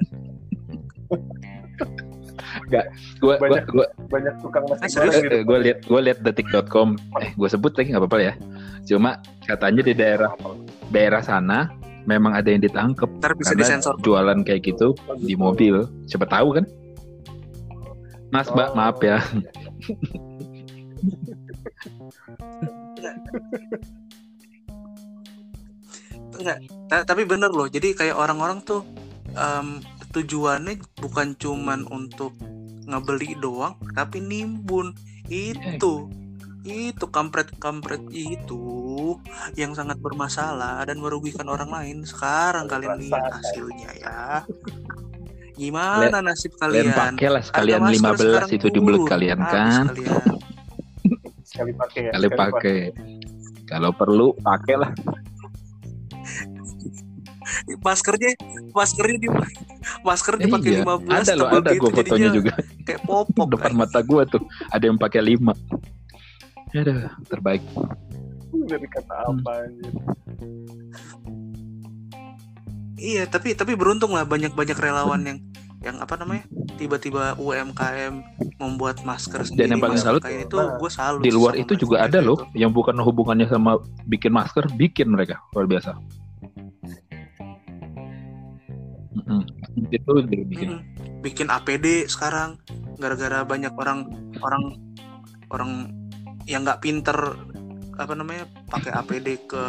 Gue 2.69 2.81
gue 3.19 3.35
Banyak. 3.37 3.63
gue 3.67 3.85
banyak 4.09 4.33
tukang 4.41 4.65
nasi 4.65 4.81
Ah, 4.81 4.89
serius? 4.89 5.13
goreng 5.15 5.23
gitu. 5.25 5.37
gue 5.45 5.57
lihat 5.59 5.79
gue 5.85 5.99
lihat 6.01 6.17
detik.com 6.21 6.89
eh 7.19 7.29
gue 7.33 7.47
sebut 7.47 7.73
lagi 7.73 7.89
nggak 7.89 8.01
apa-apa 8.01 8.17
ya. 8.21 8.33
Cuma 8.85 9.11
katanya 9.43 9.81
di 9.81 9.93
daerah 9.93 10.31
daerah 10.89 11.21
sana 11.21 11.69
memang 12.05 12.31
ada 12.33 12.47
yang 12.47 12.61
ditangkap 12.61 13.09
ntar 13.19 13.35
bisa 13.35 13.51
karena 13.51 13.61
disensor 13.65 13.95
jualan 13.99 14.39
kayak 14.43 14.61
gitu 14.65 14.95
di 15.19 15.35
mobil 15.35 15.83
siapa 16.05 16.25
tahu 16.25 16.55
kan 16.55 16.65
mas 18.29 18.47
mbak 18.47 18.71
Oh. 18.71 18.75
maaf 18.77 18.97
ya 19.01 19.17
Enggak, 26.39 26.57
ta- 26.87 27.05
tapi 27.05 27.27
bener 27.27 27.51
loh. 27.51 27.67
Jadi 27.67 27.91
kayak 27.93 28.15
orang-orang 28.15 28.63
tuh 28.63 28.85
em, 29.33 29.83
tujuannya 30.11 30.79
bukan 30.97 31.35
cuman 31.35 31.85
untuk 31.89 32.33
ngebeli 32.87 33.37
doang, 33.37 33.75
tapi 33.93 34.23
nimbun. 34.23 34.95
Itu 35.29 36.09
itu 36.69 37.05
kampret-kampret 37.09 38.05
itu 38.09 39.17
yang 39.57 39.73
sangat 39.73 39.97
bermasalah 39.97 40.85
dan 40.85 41.01
merugikan 41.01 41.49
orang 41.49 41.67
lain. 41.67 42.05
Sekarang 42.05 42.69
kalian 42.69 43.01
lihat 43.01 43.33
hasilnya 43.33 43.89
ya. 43.97 44.21
Gimana 45.53 46.23
nasib 46.23 46.55
kalian 46.55 46.87
kalian? 46.87 46.95
pakai 46.95 47.27
lah 47.27 47.43
sekalian 47.43 47.81
Harga 47.81 47.91
masker 47.91 48.15
15 48.15 48.23
sekarang 48.23 48.49
itu 48.55 48.67
di 48.69 48.79
mulut 48.79 49.03
kalian 49.03 49.39
Habis 49.39 49.51
kan 49.51 49.85
kalian. 49.91 50.23
sekali 51.43 51.71
pakai 51.75 51.99
ya 51.99 52.11
kali 52.13 52.27
pakai 52.31 52.77
kalau 53.65 53.91
perlu 53.91 54.31
pakai 54.39 54.75
lah 54.77 54.91
Maskernya, 57.83 58.31
maskernya 58.71 59.17
di 59.19 59.29
masker 59.99 60.33
Eh, 60.37 60.47
dipakai 60.47 60.69
iya. 60.71 60.85
15 60.85 61.11
ada 61.11 61.33
loh 61.35 61.47
ada 61.49 61.71
gitu 61.73 61.81
gue 61.81 61.91
fotonya 61.91 62.29
juga 62.31 62.51
kayak 62.85 63.01
popok. 63.03 63.47
depan 63.51 63.71
mata 63.75 63.99
gue 63.99 64.21
tuh 64.29 64.41
ada 64.69 64.83
yang 64.85 64.95
pakai 64.95 65.21
lima 65.25 65.51
Aduh, 66.73 67.09
terbaik 67.25 67.63
dari 68.69 68.87
kata 68.89 69.13
apa 69.29 69.51
anjir 69.65 69.93
Iya, 72.99 73.23
tapi 73.31 73.55
tapi 73.55 73.79
beruntung 73.79 74.11
lah 74.11 74.27
banyak-banyak 74.27 74.75
relawan 74.75 75.23
yang 75.23 75.39
yang 75.79 75.95
apa 76.03 76.19
namanya 76.19 76.43
tiba-tiba 76.75 77.39
UMKM 77.39 78.19
membuat 78.59 78.99
masker 79.07 79.47
sendiri. 79.47 79.71
yang 79.71 79.79
paling 79.79 79.95
salut, 79.95 80.19
kayak 80.19 80.51
itu 80.51 80.59
nah, 80.59 80.75
gue 80.75 80.91
salut. 80.91 81.23
di 81.23 81.31
luar 81.31 81.55
itu 81.55 81.79
juga 81.79 82.03
ada 82.03 82.19
loh 82.19 82.35
itu. 82.35 82.67
yang 82.67 82.75
bukan 82.75 82.99
hubungannya 82.99 83.47
sama 83.47 83.79
bikin 84.03 84.35
masker 84.35 84.67
bikin 84.75 85.07
mereka 85.15 85.39
luar 85.55 85.71
biasa 85.71 85.95
itu 89.89 90.11
bikin 90.27 90.83
bikin 91.23 91.47
APD 91.47 92.05
sekarang 92.11 92.59
gara-gara 92.99 93.47
banyak 93.47 93.71
orang 93.79 94.11
orang 94.43 94.63
orang 95.49 95.71
yang 96.49 96.65
nggak 96.65 96.81
pinter 96.81 97.17
apa 97.93 98.13
namanya 98.15 98.47
pakai 98.65 98.91
APD 98.95 99.27
ke 99.45 99.63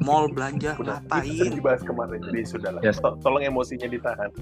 mall 0.00 0.26
belanja 0.26 0.74
udah 0.76 0.98
ngapain? 0.98 1.52
dibahas 1.52 1.84
kemarin 1.84 2.18
jadi 2.26 2.40
sudah 2.42 2.70
lah 2.74 2.80
Yes. 2.82 2.98
To- 2.98 3.14
tolong 3.20 3.44
emosinya 3.44 3.86
ditahan 3.86 4.32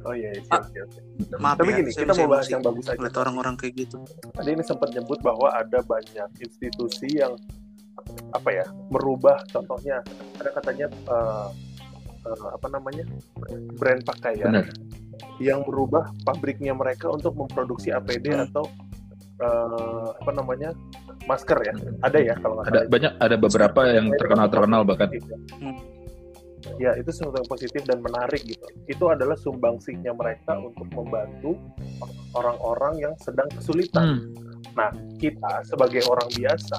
oh 0.00 0.14
iya 0.16 0.32
iya, 0.32 0.40
siap, 0.42 0.64
siap, 0.72 0.88
siap. 0.88 1.04
Maaf 1.36 1.56
tapi 1.60 1.70
ya, 1.70 1.78
gini 1.78 1.90
saya 1.92 2.02
kita 2.02 2.14
mau 2.16 2.28
bahas 2.32 2.48
yang 2.48 2.62
bagus 2.64 2.84
aja 2.88 2.96
ngeliat 2.96 3.16
orang-orang 3.20 3.54
kayak 3.54 3.74
gitu. 3.78 3.98
tadi 4.32 4.50
ini 4.50 4.64
sempat 4.64 4.88
nyebut 4.90 5.20
bahwa 5.20 5.48
ada 5.52 5.78
banyak 5.84 6.28
institusi 6.40 7.20
yang 7.20 7.36
apa 8.32 8.48
ya 8.48 8.64
merubah 8.88 9.44
contohnya 9.46 10.00
ada 10.40 10.50
katanya 10.56 10.88
eh, 10.88 11.48
eh, 12.24 12.48
apa 12.50 12.66
namanya 12.72 13.04
brand 13.76 14.00
pakaian 14.00 14.48
benar 14.48 14.66
yang 15.36 15.60
merubah 15.68 16.08
pabriknya 16.24 16.72
mereka 16.72 17.12
untuk 17.12 17.36
memproduksi 17.36 17.92
APD 17.92 18.32
Hmm. 18.32 18.48
atau 18.48 18.64
eh, 19.40 20.06
apa 20.20 20.30
namanya 20.36 20.70
masker 21.24 21.58
ya? 21.64 21.74
Ada 22.04 22.18
ya 22.20 22.34
kalau 22.38 22.60
ada 22.60 22.84
salah. 22.84 22.84
banyak 22.92 23.12
ada 23.18 23.36
beberapa 23.40 23.80
yang 23.88 24.06
terkenal 24.20 24.46
terkenal 24.52 24.80
bahkan. 24.84 25.08
Hmm. 25.56 25.76
ya. 26.76 26.92
Itu 27.00 27.10
sesuatu 27.10 27.40
yang 27.40 27.50
positif 27.50 27.80
dan 27.88 28.04
menarik 28.04 28.44
gitu. 28.44 28.66
Itu 28.86 29.08
adalah 29.08 29.34
sumbangsihnya 29.40 30.12
mereka 30.12 30.60
untuk 30.60 30.86
membantu 30.92 31.56
orang-orang 32.36 33.00
yang 33.00 33.14
sedang 33.20 33.48
kesulitan. 33.56 34.28
Hmm, 34.76 34.96
kita 35.18 35.64
sebagai 35.66 36.04
orang 36.08 36.28
biasa 36.36 36.78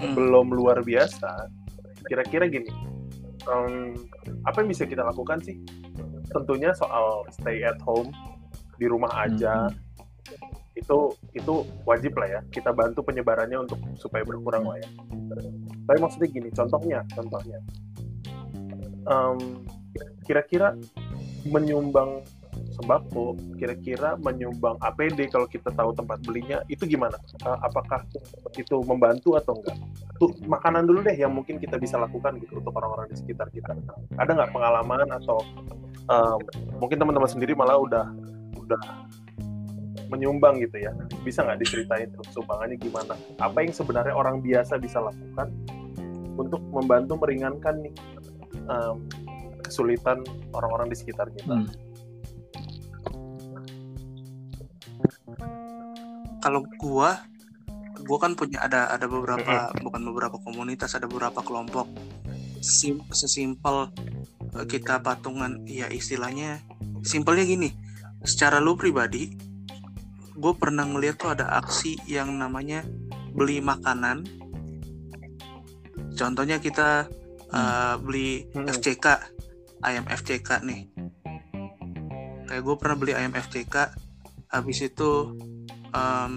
Hmm. 0.00 0.16
belum 0.16 0.56
luar 0.56 0.80
biasa 0.80 1.28
kira-kira 2.08 2.48
gini 2.48 2.72
em, 3.44 3.92
apa 4.48 4.64
yang 4.64 4.68
bisa 4.72 4.88
kita 4.88 5.04
lakukan 5.04 5.36
sih? 5.44 5.60
Tentunya 6.32 6.72
soal 6.72 7.28
stay 7.28 7.60
at 7.60 7.76
home 7.84 8.08
di 8.80 8.88
rumah 8.88 9.12
aja 9.28 9.68
itu 10.78 10.98
itu 11.34 11.54
wajib 11.82 12.14
lah 12.18 12.28
ya. 12.28 12.40
Kita 12.48 12.70
bantu 12.70 13.02
penyebarannya 13.02 13.58
untuk 13.66 13.78
supaya 13.98 14.22
berkurang 14.22 14.66
lah 14.66 14.78
ya. 14.78 14.90
Tapi 15.86 15.98
maksudnya 15.98 16.28
gini 16.30 16.48
contohnya 16.54 16.98
contohnya. 17.14 17.58
Em, 19.10 19.38
kira-kira 20.22 20.76
menyumbang 21.48 22.22
sembako 22.80 23.36
kira-kira 23.60 24.16
menyumbang 24.20 24.78
APD 24.80 25.28
kalau 25.28 25.44
kita 25.44 25.68
tahu 25.74 25.92
tempat 25.92 26.22
belinya 26.22 26.62
itu 26.70 26.86
gimana? 26.86 27.16
Eh, 27.44 27.58
apakah 27.66 28.06
itu 28.56 28.76
membantu 28.86 29.36
atau 29.36 29.58
enggak? 29.58 29.76
Tuh 30.20 30.30
makanan 30.46 30.86
dulu 30.86 31.04
deh 31.04 31.16
yang 31.16 31.32
mungkin 31.32 31.58
kita 31.58 31.76
bisa 31.80 31.96
lakukan 31.98 32.38
gitu 32.40 32.60
untuk 32.60 32.76
orang-orang 32.76 33.10
di 33.10 33.16
sekitar 33.18 33.48
kita. 33.50 33.74
Ada 34.16 34.30
nggak 34.32 34.50
pengalaman 34.52 35.08
atau 35.12 35.42
em, 36.08 36.38
mungkin 36.78 36.96
teman-teman 37.00 37.30
sendiri 37.30 37.52
malah 37.56 37.80
udah 37.80 38.06
udah 38.60 38.82
menyumbang 40.10 40.58
gitu 40.60 40.82
ya. 40.82 40.92
Bisa 41.22 41.46
nggak 41.46 41.62
diceritain 41.62 42.10
tuh 42.12 42.26
sumbangannya 42.34 42.76
gimana? 42.76 43.14
Apa 43.38 43.62
yang 43.62 43.72
sebenarnya 43.72 44.12
orang 44.12 44.42
biasa 44.42 44.76
bisa 44.82 44.98
lakukan 44.98 45.48
untuk 46.34 46.60
membantu 46.74 47.16
meringankan 47.20 47.84
nih 47.84 47.94
em, 48.66 48.96
kesulitan 49.62 50.26
orang-orang 50.50 50.90
di 50.90 50.96
sekitar 50.98 51.30
kita 51.30 51.54
Hmm. 51.54 51.68
kalau 56.40 56.64
gua 56.80 57.20
gua 58.02 58.18
kan 58.18 58.32
punya 58.32 58.64
ada 58.64 58.88
ada 58.90 59.04
beberapa 59.04 59.70
bukan 59.84 60.02
beberapa 60.08 60.36
komunitas 60.40 60.96
ada 60.96 61.04
beberapa 61.04 61.44
kelompok. 61.44 61.86
Sim, 62.64 63.04
sesimpel 63.12 63.92
eh, 64.56 64.66
kita 64.66 65.04
patungan 65.04 65.64
ya 65.68 65.86
istilahnya 65.92 66.64
simpelnya 67.04 67.44
gini 67.44 67.72
secara 68.24 68.60
lu 68.60 68.76
pribadi 68.76 69.32
gue 70.40 70.52
pernah 70.56 70.88
ngeliat 70.88 71.20
tuh 71.20 71.36
ada 71.36 71.60
aksi 71.60 72.00
yang 72.08 72.40
namanya 72.40 72.80
beli 73.36 73.60
makanan. 73.60 74.24
Contohnya 76.16 76.56
kita 76.58 77.06
eh, 77.52 77.94
beli 78.00 78.48
Hmm. 78.56 78.66
FCK 78.66 79.06
ayam 79.84 80.08
FCK 80.08 80.64
nih. 80.64 80.88
Kayak 82.48 82.62
gue 82.66 82.76
pernah 82.80 82.96
beli 82.96 83.12
ayam 83.14 83.36
FCK 83.36 83.94
habis 84.50 84.82
itu 84.82 85.36
em, 85.94 86.34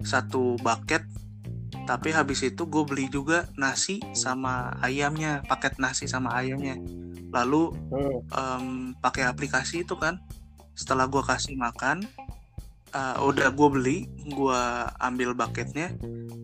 satu 0.00 0.56
bucket 0.64 1.04
tapi 1.84 2.14
habis 2.14 2.40
itu 2.46 2.64
gue 2.64 2.84
beli 2.88 3.10
juga 3.12 3.50
nasi 3.58 4.00
sama 4.16 4.72
ayamnya 4.80 5.44
paket 5.44 5.76
nasi 5.76 6.08
sama 6.08 6.32
ayamnya. 6.38 6.78
Lalu 7.34 7.76
em, 8.32 8.96
pakai 9.02 9.26
aplikasi 9.26 9.84
itu 9.84 9.98
kan. 9.98 10.22
Setelah 10.72 11.04
gua 11.04 11.20
kasih 11.20 11.52
makan 11.52 12.00
eh, 12.92 13.16
udah 13.18 13.48
gue 13.50 13.68
beli 13.72 13.98
gua 14.30 14.86
ambil 15.00 15.32
bucketnya 15.32 15.92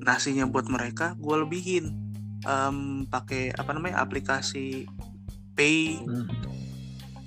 nasinya 0.00 0.48
buat 0.48 0.66
mereka 0.66 1.12
gua 1.20 1.44
lebihin. 1.44 1.92
Em, 2.42 3.02
pakai 3.04 3.50
apa 3.52 3.74
namanya 3.74 4.00
aplikasi 4.00 4.86
pay. 5.52 5.98
Hmm. 6.06 6.26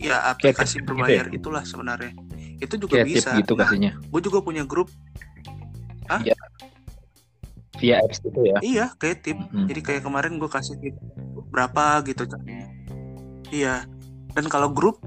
ya 0.02 0.18
Kayak 0.18 0.22
aplikasi 0.34 0.76
tip 0.80 0.82
gitu 0.82 0.88
berbayar 0.98 1.26
itulah 1.30 1.64
sebenarnya. 1.68 2.12
Itu 2.58 2.80
juga 2.80 3.04
Kayak 3.04 3.08
bisa. 3.12 3.30
Gitu 3.38 3.54
Nah, 3.54 3.68
kasihnya. 3.68 3.92
gue 4.02 4.22
juga 4.24 4.40
punya 4.42 4.64
grup. 4.66 4.90
Via 7.82 7.98
apps 7.98 8.22
itu 8.22 8.42
ya. 8.46 8.58
iya 8.62 8.86
kayak 8.96 9.26
tip. 9.26 9.38
Hmm. 9.38 9.66
jadi 9.66 9.82
kayak 9.82 10.02
kemarin 10.06 10.38
gue 10.38 10.50
kasih 10.50 10.78
tip 10.78 10.96
berapa 11.50 12.02
gitu 12.06 12.24
caranya. 12.30 12.68
Iya. 13.52 13.76
Dan 14.32 14.48
kalau 14.48 14.72
grup 14.72 15.02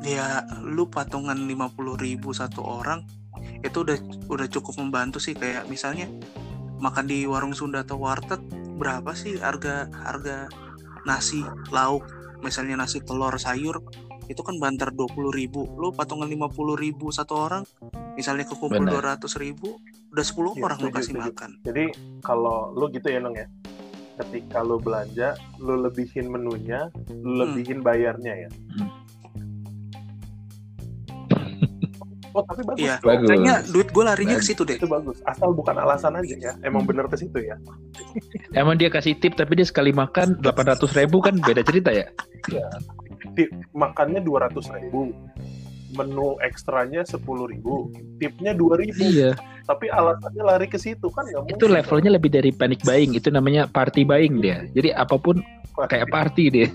ya 0.00 0.48
lu 0.64 0.88
patungan 0.88 1.36
50.000 1.36 2.00
ribu 2.00 2.32
satu 2.32 2.64
orang 2.64 3.04
itu 3.60 3.78
udah 3.80 3.96
udah 4.26 4.46
cukup 4.48 4.78
membantu 4.78 5.18
sih 5.18 5.32
kayak 5.32 5.66
misalnya 5.66 6.08
makan 6.80 7.04
di 7.04 7.28
warung 7.28 7.52
Sunda 7.52 7.84
atau 7.84 8.00
warteg 8.00 8.40
berapa 8.80 9.12
sih 9.12 9.36
harga 9.36 9.88
harga 9.92 10.48
nasi 11.04 11.44
lauk 11.68 12.04
misalnya 12.40 12.76
nasi 12.76 13.00
telur 13.00 13.36
sayur 13.36 13.84
itu 14.26 14.40
kan 14.40 14.56
banter 14.56 14.88
20.000 14.88 15.10
ribu 15.34 15.66
lu 15.76 15.90
patungan 15.90 16.24
50.000 16.24 16.78
ribu 16.78 17.10
satu 17.10 17.34
orang 17.36 17.64
misalnya 18.14 18.46
kekumpul 18.46 18.86
Benar. 18.86 19.18
200.000 19.20 19.44
ribu 19.44 19.76
udah 20.10 20.24
10 20.24 20.56
Iya, 20.56 20.64
orang 20.64 20.78
lu 20.78 20.88
setuju, 20.88 20.96
kasih 20.96 21.12
setuju. 21.12 21.22
makan 21.28 21.50
Jadi 21.62 21.84
kalau 22.20 22.56
lu 22.72 22.84
gitu 22.88 23.06
ya 23.06 23.18
Nong 23.18 23.36
ya, 23.36 23.46
ketika 24.18 24.58
lu 24.60 24.76
belanja, 24.76 25.28
lu 25.58 25.74
lebihin 25.78 26.26
menunya, 26.28 26.90
lu 27.10 27.32
Hmm. 27.32 27.40
lebihin 27.46 27.78
bayarnya 27.80 28.46
ya. 28.46 28.50
Hmm. 28.50 28.88
Oh 32.40 32.44
tapi 32.48 32.62
bagus. 32.64 32.80
Iya. 32.80 32.94
Bagus. 33.04 33.28
kayaknya 33.28 33.54
duit 33.68 33.88
gue 33.92 34.04
larinya 34.04 34.36
ke 34.40 34.44
situ 34.44 34.62
deh 34.64 34.80
Itu 34.80 34.88
bagus. 34.88 35.20
Asal 35.28 35.52
bukan 35.52 35.76
alasan 35.76 36.16
aja 36.16 36.36
ya. 36.40 36.52
Emang 36.64 36.88
Hmm. 36.88 36.96
bener 36.96 37.04
ke 37.12 37.16
situ 37.20 37.38
ya. 37.44 37.60
Emang 38.56 38.80
dia 38.80 38.88
kasih 38.88 39.12
tip 39.14 39.36
tapi 39.36 39.60
dia 39.60 39.68
sekali 39.68 39.92
makan 39.92 40.40
800 40.40 40.88
ribu 40.96 41.20
kan 41.20 41.36
beda 41.36 41.60
cerita 41.60 41.92
ya? 41.92 42.08
Tip 43.36 43.52
makannya 43.76 44.24
dua 44.24 44.48
ratus 44.48 44.72
ribu, 44.72 45.12
menu 45.92 46.40
ekstranya 46.40 47.04
sepuluh 47.04 47.44
ribu, 47.44 47.92
tipnya 48.16 48.56
dua 48.56 48.80
ribu. 48.80 49.04
Iya. 49.04 49.36
Tapi 49.68 49.86
alasannya 49.86 50.42
lari 50.42 50.66
ke 50.66 50.80
situ 50.80 51.12
kan 51.12 51.28
nggak 51.28 51.40
mungkin. 51.44 51.56
Itu 51.60 51.66
levelnya 51.68 52.10
lebih 52.16 52.32
dari 52.32 52.50
panic 52.50 52.80
buying. 52.82 53.12
Itu 53.14 53.28
namanya 53.28 53.68
party 53.68 54.02
buying 54.02 54.40
dia. 54.40 54.64
Jadi 54.72 54.90
apa 54.90 55.14
pun 55.14 55.44
kayak 55.76 56.08
party 56.08 56.44
dia. 56.50 56.68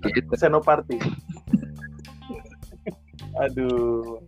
Gitu. 0.00 0.32
Senoparty. 0.32 0.96
Aduh. 3.44 4.18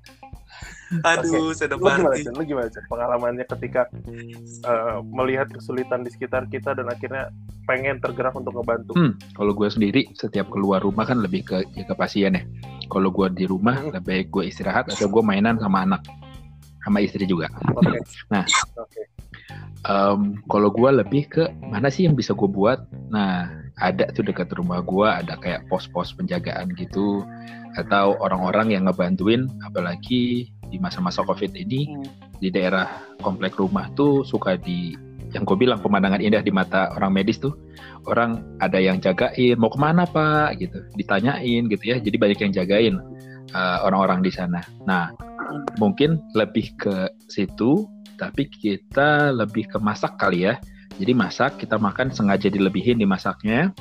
Aduh 1.01 1.57
saya 1.57 1.73
Lu 1.73 1.81
gimana, 1.81 2.13
Chan? 2.21 2.33
Lu 2.37 2.45
gimana, 2.45 2.69
Chan? 2.69 2.85
Pengalamannya 2.87 3.45
ketika 3.49 3.89
eh, 4.13 4.99
melihat 5.09 5.49
kesulitan 5.49 6.05
di 6.05 6.11
sekitar 6.13 6.47
kita 6.53 6.77
dan 6.77 6.93
akhirnya 6.93 7.33
pengen 7.65 8.03
tergerak 8.03 8.35
untuk 8.37 8.53
ngebantu. 8.59 8.93
Hmm, 8.99 9.15
kalau 9.33 9.57
gue 9.57 9.69
sendiri 9.71 10.11
setiap 10.19 10.51
keluar 10.51 10.83
rumah 10.83 11.07
kan 11.07 11.23
lebih 11.23 11.47
ke 11.47 11.65
jaga 11.79 11.95
pasien 11.95 12.37
ya. 12.37 12.43
Kalau 12.91 13.09
gue 13.09 13.27
di 13.33 13.45
rumah 13.49 13.79
Hmm. 13.79 13.95
lebih 13.95 14.05
baik 14.05 14.27
gue 14.35 14.45
istirahat 14.51 14.91
atau 14.93 15.09
gue 15.09 15.23
mainan 15.25 15.57
sama 15.57 15.87
anak 15.87 16.03
sama 16.83 16.99
istri 17.01 17.25
juga. 17.25 17.49
Oke. 17.79 17.99
Nah. 18.35 18.45
Oke. 18.77 19.03
Em, 19.83 20.39
kalau 20.47 20.71
gue 20.71 20.91
lebih 20.95 21.27
ke 21.27 21.45
mana 21.59 21.91
sih 21.91 22.07
yang 22.07 22.15
bisa 22.15 22.35
gue 22.39 22.47
buat? 22.47 22.87
Nah, 23.11 23.62
ada 23.81 24.09
tuh 24.13 24.25
dekat 24.27 24.53
rumah 24.53 24.85
gue 24.85 25.09
ada 25.09 25.39
kayak 25.41 25.69
pos-pos 25.73 26.13
penjagaan 26.17 26.73
gitu. 26.77 27.25
Atau 27.77 28.21
orang-orang 28.21 28.77
yang 28.77 28.85
ngebantuin 28.85 29.49
apalagi 29.65 30.53
di 30.69 30.77
masa-masa 30.81 31.25
covid 31.25 31.53
ini 31.53 31.89
Hmm. 31.93 32.05
di 32.41 32.49
daerah 32.49 32.89
komplek 33.21 33.57
rumah 33.61 33.93
tuh 33.93 34.25
suka 34.25 34.57
di 34.57 34.97
yang 35.33 35.49
gue 35.49 35.57
bilang 35.57 35.81
pemandangan 35.81 36.21
indah 36.21 36.45
di 36.45 36.53
mata 36.53 36.93
orang 36.93 37.17
medis 37.17 37.41
tuh 37.41 37.57
orang 38.05 38.45
ada 38.61 38.77
yang 38.77 39.01
jagain 39.01 39.57
mau 39.57 39.73
ke 39.73 39.81
mana 39.81 40.05
pak? 40.05 40.61
gitu 40.61 40.85
ditanyain 40.97 41.69
gitu 41.73 41.85
ya. 41.89 41.97
Jadi 41.97 42.17
banyak 42.21 42.39
yang 42.45 42.53
jagain 42.53 42.95
uh, 43.57 43.79
orang-orang 43.85 44.21
di 44.21 44.33
sana. 44.33 44.61
Nah 44.85 45.13
mungkin 45.81 46.21
lebih 46.37 46.77
ke 46.77 47.09
situ 47.29 47.89
tapi 48.21 48.49
kita 48.49 49.33
lebih 49.33 49.69
ke 49.69 49.79
masak 49.81 50.17
kali 50.21 50.49
ya 50.49 50.61
jadi 50.99 51.13
masak 51.17 51.61
kita 51.61 51.77
makan 51.81 52.13
sengaja 52.13 52.49
dilebihin 52.53 53.01
dimasaknya 53.01 53.73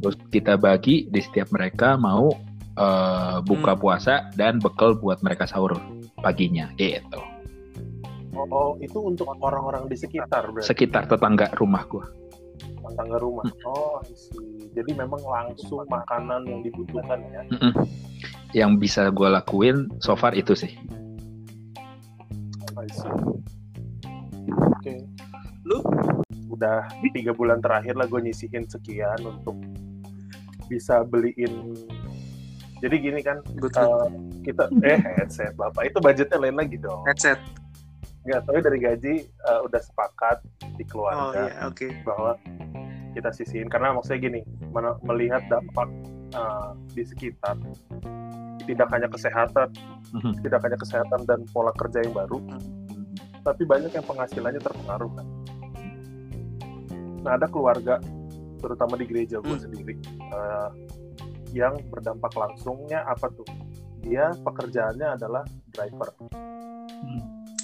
terus 0.00 0.16
kita 0.28 0.60
bagi 0.60 1.08
di 1.08 1.20
setiap 1.20 1.48
mereka 1.54 1.96
mau 1.96 2.28
uh, 2.76 3.38
buka 3.40 3.72
Hmm. 3.72 3.80
puasa 3.80 4.14
dan 4.36 4.60
bekal 4.60 4.98
buat 4.98 5.22
mereka 5.24 5.48
sahur 5.48 5.78
paginya 6.20 6.68
gitu 6.76 7.20
Oh, 8.34 8.50
oh, 8.50 8.70
itu 8.82 8.98
untuk 8.98 9.30
orang-orang 9.38 9.86
di 9.86 9.94
sekitar 9.94 10.50
berarti 10.50 10.66
sekitar 10.66 11.06
tetangga 11.06 11.54
rumah 11.54 11.86
gua 11.86 12.02
tetangga 12.84 13.16
rumah. 13.22 13.46
Oh, 13.64 14.02
I 14.02 14.10
see. 14.12 14.70
Jadi 14.74 14.90
memang 14.98 15.22
langsung 15.22 15.86
makanan 15.86 16.42
yang 16.44 16.60
dibutuhkan 16.66 17.22
ya. 17.30 17.40
Mm-mm. 17.48 17.72
yang 18.50 18.74
bisa 18.78 19.06
gua 19.14 19.38
lakuin 19.38 19.86
so 20.02 20.18
far 20.18 20.34
itu 20.34 20.54
sih 20.58 20.74
I 22.74 22.90
Udah 26.54 26.86
tiga 27.10 27.34
bulan 27.34 27.58
terakhir 27.58 27.98
lah 27.98 28.06
gue 28.06 28.20
nyisihin 28.22 28.64
sekian 28.64 29.18
untuk 29.20 29.58
bisa 30.66 31.02
beliin. 31.02 31.74
Jadi 32.78 32.94
gini 33.00 33.20
kan, 33.20 33.40
eh, 33.40 34.08
kita 34.44 34.68
eh 34.82 35.00
headset 35.18 35.52
bapak 35.54 35.88
itu 35.88 35.98
budgetnya 35.98 36.36
lain 36.38 36.54
lagi 36.54 36.76
dong. 36.76 37.02
headset 37.04 37.40
Nggak 38.24 38.40
tahu 38.44 38.56
dari 38.60 38.78
gaji 38.80 39.14
eh, 39.24 39.60
udah 39.62 39.80
sepakat 39.80 40.38
di 40.74 40.82
oh 40.82 40.86
keluarga 40.88 41.42
iya 41.44 41.68
oke 41.68 41.86
bahwa 42.02 42.32
kita 43.12 43.30
sisihin 43.30 43.70
karena 43.70 43.94
maksudnya 43.94 44.20
gini 44.20 44.40
men- 44.72 44.98
melihat 45.02 45.44
dampak 45.46 45.86
eh, 46.32 46.70
di 46.92 47.02
sekitar 47.04 47.56
tidak 48.64 48.88
hanya 48.90 49.06
kesehatan 49.06 49.68
Mhm. 50.14 50.46
tidak 50.46 50.60
hanya 50.62 50.78
kesehatan 50.78 51.20
dan 51.26 51.42
pola 51.50 51.74
kerja 51.74 51.98
yang 52.00 52.14
baru 52.14 52.38
tapi 53.42 53.62
banyak 53.66 53.92
yang 53.92 54.02
penghasilannya 54.02 54.62
terpengaruh 54.62 55.10
kan 55.10 55.26
nah 57.24 57.40
ada 57.40 57.48
keluarga 57.48 57.96
terutama 58.60 58.94
di 58.94 59.04
gereja 59.04 59.40
gue 59.40 59.48
Hmm. 59.50 59.64
sendiri 59.64 59.94
eh, 60.12 60.68
yang 61.56 61.78
berdampak 61.88 62.34
langsungnya 62.34 63.02
apa 63.04 63.30
tuh 63.32 63.46
dia 64.00 64.28
pekerjaannya 64.36 65.16
adalah 65.16 65.42
driver 65.72 66.12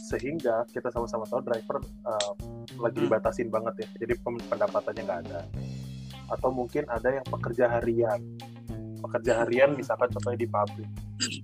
sehingga 0.01 0.67
kita 0.67 0.91
sama-sama 0.91 1.23
tahu 1.23 1.39
driver 1.47 1.79
uh, 2.03 2.33
lagi 2.83 2.99
Hmm. 2.99 3.07
dibatasin 3.07 3.47
banget 3.47 3.87
ya 3.87 3.89
jadi 4.03 4.15
pendapatannya 4.25 5.03
nggak 5.07 5.21
ada 5.29 5.41
atau 6.31 6.51
mungkin 6.51 6.83
ada 6.87 7.15
yang 7.15 7.27
pekerja 7.27 7.71
harian 7.71 8.19
pekerja 9.01 9.45
harian 9.45 9.71
misalkan 9.75 10.11
contohnya 10.11 10.39
di 10.39 10.51
pabrik 10.51 10.91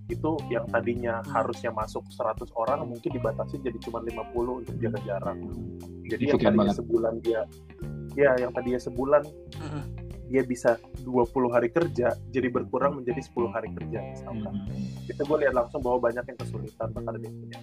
itu 0.09 0.31
yang 0.51 0.67
tadinya 0.67 1.23
Hmm. 1.23 1.31
harusnya 1.31 1.71
masuk 1.71 2.03
100 2.11 2.51
orang 2.57 2.83
mungkin 2.87 3.11
dibatasi 3.13 3.63
jadi 3.63 3.79
cuma 3.79 4.03
50 4.03 4.63
untuk 4.65 4.75
jaga 4.79 4.99
jarak 5.05 5.37
jadi 6.07 6.23
yang 6.27 6.39
tadinya 6.39 6.59
banget. 6.67 6.77
sebulan 6.79 7.15
dia 7.23 7.43
ya 8.17 8.33
yang 8.41 8.51
tadinya 8.51 8.81
sebulan 8.81 9.23
Mm-mm. 9.61 9.83
dia 10.27 10.43
bisa 10.43 10.81
20 11.05 11.31
hari 11.53 11.69
kerja 11.71 12.17
jadi 12.33 12.49
berkurang 12.51 12.99
menjadi 12.99 13.21
10 13.23 13.55
hari 13.55 13.69
kerja 13.77 13.99
misalkan 14.03 14.55
itu 15.07 15.21
gue 15.21 15.39
lihat 15.45 15.55
langsung 15.55 15.85
bahwa 15.85 16.09
banyak 16.11 16.25
yang 16.25 16.39
kesulitan 16.41 16.89
bahkan 16.97 17.13
ada 17.15 17.25
yang 17.25 17.37
punya 17.37 17.61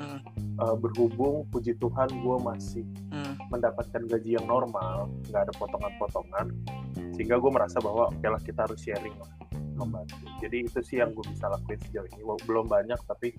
Mm, 0.00 0.20
Uh, 0.60 0.76
berhubung 0.76 1.44
puji 1.52 1.72
Tuhan 1.76 2.08
gue 2.08 2.36
masih 2.40 2.84
mm. 3.12 3.52
mendapatkan 3.52 4.00
gaji 4.08 4.36
yang 4.36 4.44
normal 4.44 5.08
nggak 5.28 5.48
ada 5.48 5.52
potongan-potongan 5.56 6.52
sehingga 7.16 7.36
gue 7.40 7.50
merasa 7.52 7.80
bahwa 7.84 8.08
oke 8.08 8.24
lah 8.24 8.40
kita 8.40 8.64
harus 8.68 8.80
sharing 8.80 9.12
lah 9.16 9.28
membantu 9.76 10.20
jadi 10.44 10.68
itu 10.68 10.80
sih 10.84 11.00
yang 11.00 11.16
gue 11.16 11.24
bisa 11.24 11.48
lakuin 11.48 11.80
sejauh 11.80 12.08
ini 12.12 12.22
belum 12.44 12.68
banyak 12.68 13.00
tapi 13.08 13.32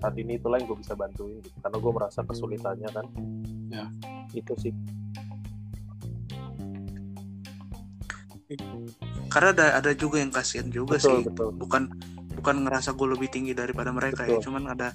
saat 0.00 0.14
ini 0.20 0.36
itulah 0.36 0.60
yang 0.60 0.68
gue 0.68 0.78
bisa 0.80 0.92
bantuin 0.92 1.40
gitu. 1.40 1.56
karena 1.64 1.76
gue 1.80 1.92
merasa 1.92 2.20
kesulitannya 2.20 2.88
kan 2.92 3.06
Ya. 3.72 3.88
itu 4.36 4.52
sih 4.60 4.72
karena 9.28 9.48
ada 9.52 9.66
ada 9.78 9.90
juga 9.92 10.20
yang 10.20 10.28
kasihan 10.28 10.68
juga 10.68 10.96
betul 10.96 11.20
sih. 11.20 11.24
betul. 11.28 11.48
Bukan 11.56 11.82
bukan 12.36 12.56
ngerasa 12.64 12.92
gue 12.92 13.08
lebih 13.12 13.28
tinggi 13.28 13.52
daripada 13.52 13.90
mereka 13.90 14.24
ya. 14.24 14.36
Betul. 14.36 14.44
cuman 14.50 14.62
ada 14.72 14.88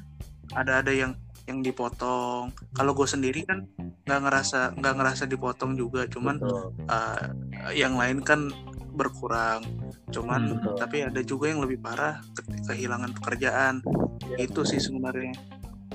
ada 0.53 0.81
ada 0.81 0.91
yang 0.91 1.13
yang 1.47 1.63
dipotong. 1.63 2.51
Kalau 2.71 2.91
gue 2.91 3.07
sendiri 3.07 3.47
kan 3.47 3.63
nggak 4.03 4.19
ngerasa 4.19 4.59
nggak 4.75 4.93
ngerasa 4.99 5.23
dipotong 5.25 5.73
juga. 5.73 6.03
Cuman 6.05 6.37
betul. 6.37 6.75
uh, 6.85 7.23
yang 7.71 7.95
lain 7.95 8.19
kan 8.19 8.51
berkurang. 8.93 9.63
Cuman 10.11 10.41
Hmm, 10.43 10.53
betul. 10.59 10.75
tapi 10.75 10.97
ada 11.03 11.21
juga 11.21 11.47
yang 11.47 11.61
lebih 11.63 11.79
parah 11.79 12.19
ke- 12.35 12.67
kehilangan 12.67 13.15
pekerjaan. 13.15 13.79
Ya. 14.27 14.43
itu 14.43 14.61
sih 14.67 14.77
sebenarnya. 14.77 15.33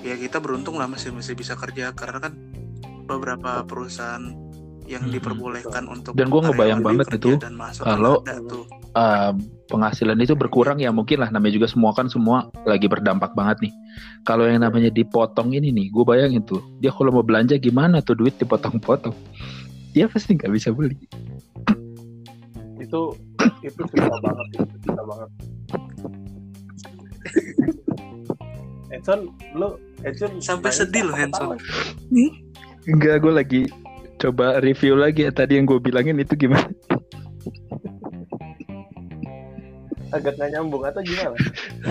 Ya 0.00 0.16
kita 0.16 0.40
beruntung 0.40 0.80
lah 0.80 0.88
masih 0.88 1.12
masih 1.12 1.36
bisa 1.36 1.52
kerja. 1.52 1.92
Karena 1.92 2.18
kan 2.18 2.32
beberapa 3.04 3.60
perusahaan 3.68 4.22
yang 4.92 5.08
Hmm, 5.08 5.14
diperbolehkan 5.16 5.82
untuk 5.88 6.12
Dan 6.12 6.28
gua 6.28 6.52
ngebayang 6.52 6.84
banget 6.84 7.06
itu, 7.16 7.40
kalau- 7.80 8.20
uh, 8.92 9.32
penghasilan 9.72 10.20
itu 10.20 10.36
berkurang 10.36 10.76
ya 10.76 10.92
mungkin 10.92 11.24
lah 11.24 11.32
namanya 11.32 11.56
juga 11.56 11.64
semua 11.64 11.96
kan 11.96 12.12
semua 12.12 12.52
lagi 12.68 12.84
berdampak 12.92 13.32
banget 13.32 13.68
nih. 13.68 13.72
Kalau 14.28 14.44
yang 14.44 14.60
namanya 14.60 14.92
dipotong 14.92 15.56
ini 15.56 15.72
nih, 15.72 15.88
gue 15.88 16.04
bayangin 16.04 16.44
tuh 16.44 16.60
dia 16.76 16.92
kalau 16.92 17.08
mau 17.08 17.24
belanja 17.24 17.56
gimana 17.56 18.04
tuh 18.04 18.20
duit 18.20 18.36
dipotong-potong, 18.36 19.16
dia 19.96 20.06
pasti 20.12 20.36
nggak 20.36 20.52
bisa 20.52 20.68
beli. 20.70 20.96
itu 22.82 23.14
itu 23.62 23.82
susah 23.94 24.18
banget 24.20 24.46
itu 24.58 24.76
susah 24.90 25.04
banget 25.06 25.30
Edson 28.92 29.20
lu 29.56 29.68
Edson 30.02 30.32
Sampai 30.42 30.74
sedih 30.74 31.06
loh, 31.06 31.14
apa 31.14 31.22
Hanson. 31.24 31.48
tahu? 31.56 32.26
Enggak, 32.82 33.22
gue 33.22 33.32
lagi 33.32 33.60
coba 34.22 34.62
review 34.62 34.94
lagi 34.94 35.26
ya 35.26 35.34
tadi 35.34 35.58
yang 35.58 35.66
gue 35.66 35.82
bilangin 35.82 36.22
itu 36.22 36.38
gimana? 36.38 36.70
agak 40.12 40.36
nggak 40.36 40.50
nyambung 40.52 40.84
atau 40.84 41.00
gimana 41.00 41.32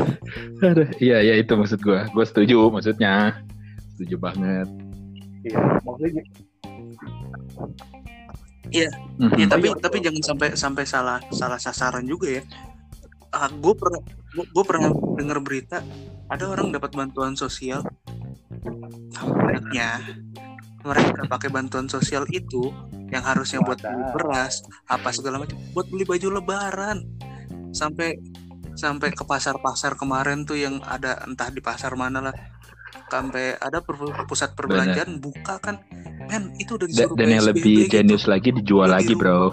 Aduh, 0.62 0.88
iya 1.02 1.26
iya 1.26 1.42
itu 1.42 1.58
maksud 1.58 1.82
gue. 1.82 2.06
Gue 2.14 2.22
setuju 2.22 2.70
maksudnya. 2.70 3.34
Setuju 3.98 4.16
banget. 4.22 4.70
iya 5.42 5.58
maksudnya 5.82 6.22
gini, 6.22 6.30
Mhm. 8.72 9.36
Ya, 9.36 9.46
tapi 9.52 9.68
iya, 9.68 9.76
tapi 9.76 9.98
jangan 10.00 10.24
sampai 10.24 10.50
sampai 10.56 10.84
salah 10.88 11.20
salah 11.36 11.60
sasaran 11.60 12.08
juga 12.08 12.40
ya. 12.40 12.44
Ah, 13.36 13.52
gue 13.52 13.74
pernah 13.76 14.00
gue 14.32 14.64
pernah 14.64 14.96
dengar 15.20 15.44
berita 15.44 15.84
ada 16.32 16.46
orang 16.48 16.72
dapat 16.72 16.96
bantuan 16.96 17.36
sosial. 17.36 17.84
Tampaknya 19.12 20.00
mereka 20.84 21.22
pakai 21.30 21.50
bantuan 21.54 21.88
sosial 21.88 22.26
itu 22.34 22.74
yang 23.12 23.24
harusnya 23.26 23.60
buat 23.62 23.78
beli 23.82 24.06
beras 24.16 24.64
apa 24.88 25.10
segala 25.12 25.42
macam 25.42 25.58
buat 25.76 25.88
beli 25.90 26.06
baju 26.08 26.42
lebaran. 26.42 26.98
Sampai 27.72 28.20
sampai 28.76 29.12
ke 29.12 29.24
pasar-pasar 29.28 30.00
kemarin 30.00 30.48
tuh 30.48 30.58
yang 30.58 30.80
ada 30.88 31.20
entah 31.28 31.52
di 31.52 31.60
pasar 31.60 31.94
mana 32.00 32.32
lah 32.32 32.36
sampai 33.12 33.60
ada 33.60 33.84
per- 33.84 34.28
pusat 34.28 34.56
perbelanjaan 34.56 35.20
buka 35.20 35.60
kan. 35.60 35.80
Men 36.32 36.56
itu 36.56 36.80
udah 36.80 36.88
Da- 36.88 36.94
disuruh 37.06 37.18
dan 37.20 37.28
yang 37.30 37.46
lebih 37.48 37.88
gitu. 37.88 37.92
jenius 38.00 38.26
lagi 38.28 38.50
dijual 38.56 38.90
lagi, 38.92 39.14
bro. 39.14 39.52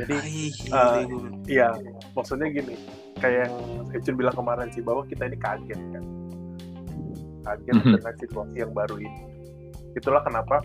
jadi 0.00 0.16
Ai, 0.16 0.48
eh, 0.50 1.02
iya 1.50 1.68
maksudnya 2.16 2.48
gini 2.48 2.74
kayak 3.20 3.46
yang 3.46 3.54
Edson 3.92 4.16
bilang 4.16 4.32
kemarin 4.32 4.68
sih 4.70 4.80
bahwa 4.80 5.04
kita 5.04 5.24
ini 5.24 5.36
kaget 5.36 5.80
kan 5.90 6.04
kaget 7.42 7.74
Mhm. 7.74 7.92
dengan 7.96 8.14
situasi 8.16 8.56
yang 8.58 8.72
baru 8.72 8.96
ini 8.96 9.20
itulah 9.92 10.20
kenapa 10.20 10.60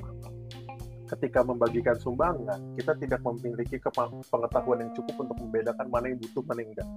ketika 1.05 1.41
membagikan 1.41 1.93
sumbangan 1.95 2.57
kita 2.73 2.97
tidak 2.97 3.21
memiliki 3.21 3.77
pengetahuan 4.25 4.81
yang 4.81 4.91
cukup 4.93 5.15
untuk 5.19 5.37
membedakan 5.39 5.85
mana 5.87 6.05
yang 6.07 6.19
butuh 6.19 6.43
mana 6.43 6.59
yang 6.59 6.71
enggak 6.71 6.89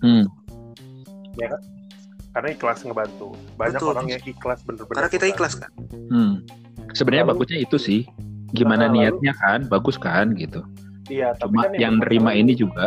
Hmm. 0.00 0.24
karena 2.30 2.48
ikhlas 2.50 2.80
ngebantu 2.82 3.28
banyak 3.54 3.76
Betul. 3.76 3.90
orang 3.90 4.06
yang 4.08 4.22
ikhlas 4.22 4.60
bener-bener 4.62 4.96
karena 4.96 5.10
kita 5.10 5.26
ikhlas 5.26 5.54
kan 5.54 5.70
Hmm. 6.10 6.42
Sebenarnya 6.90 7.22
Lalu- 7.22 7.32
bagusnya 7.38 7.58
itu 7.62 7.76
sih. 7.78 8.00
Gimana 8.50 8.90
Nah, 8.90 8.90
lalu- 8.90 9.22
niatnya 9.22 9.32
kan, 9.38 9.62
bagus 9.70 9.94
kan 9.94 10.34
gitu. 10.34 10.58
iya 11.06 11.30
tapi 11.34 11.54
Cuma 11.54 11.70
kan 11.70 11.78
yang 11.78 11.94
nerima 11.98 12.34
bermasalah- 12.34 12.40
ini 12.42 12.52
juga. 12.52 12.84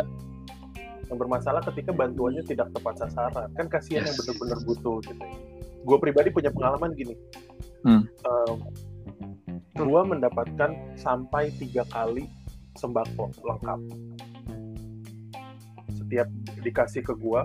Yang 1.14 1.22
bermasalah 1.22 1.62
ketika 1.70 1.94
bantuannya 1.94 2.42
tidak 2.42 2.74
tepat 2.74 3.06
sasaran. 3.06 3.54
Kan 3.54 3.70
kasihan 3.70 4.02
yang 4.02 4.18
Yes. 4.18 4.26
bener-bener 4.26 4.58
butuh 4.66 4.98
gitu. 5.06 5.26
Gue 5.86 5.98
pribadi 6.02 6.34
punya 6.34 6.50
pengalaman 6.50 6.90
gini. 6.98 7.14
Hmm. 7.86 8.02
gue 9.74 10.02
mendapatkan 10.06 10.72
sampai 10.96 11.52
tiga 11.60 11.84
kali 11.92 12.26
sembako 12.78 13.30
lengkap. 13.44 13.80
Setiap 15.92 16.28
dikasih 16.64 17.04
ke 17.06 17.14
gue 17.14 17.42